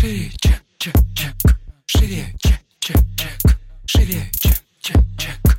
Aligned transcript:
Шире, 0.00 0.30
чек, 0.38 0.62
чек, 0.78 0.94
чек. 1.12 1.34
Шире, 1.86 2.24
чек, 2.38 2.60
чек, 2.78 2.96
чек. 3.16 3.58
Шире, 3.84 4.30
чек, 4.32 4.54
чек, 4.78 4.96
чек. 5.18 5.58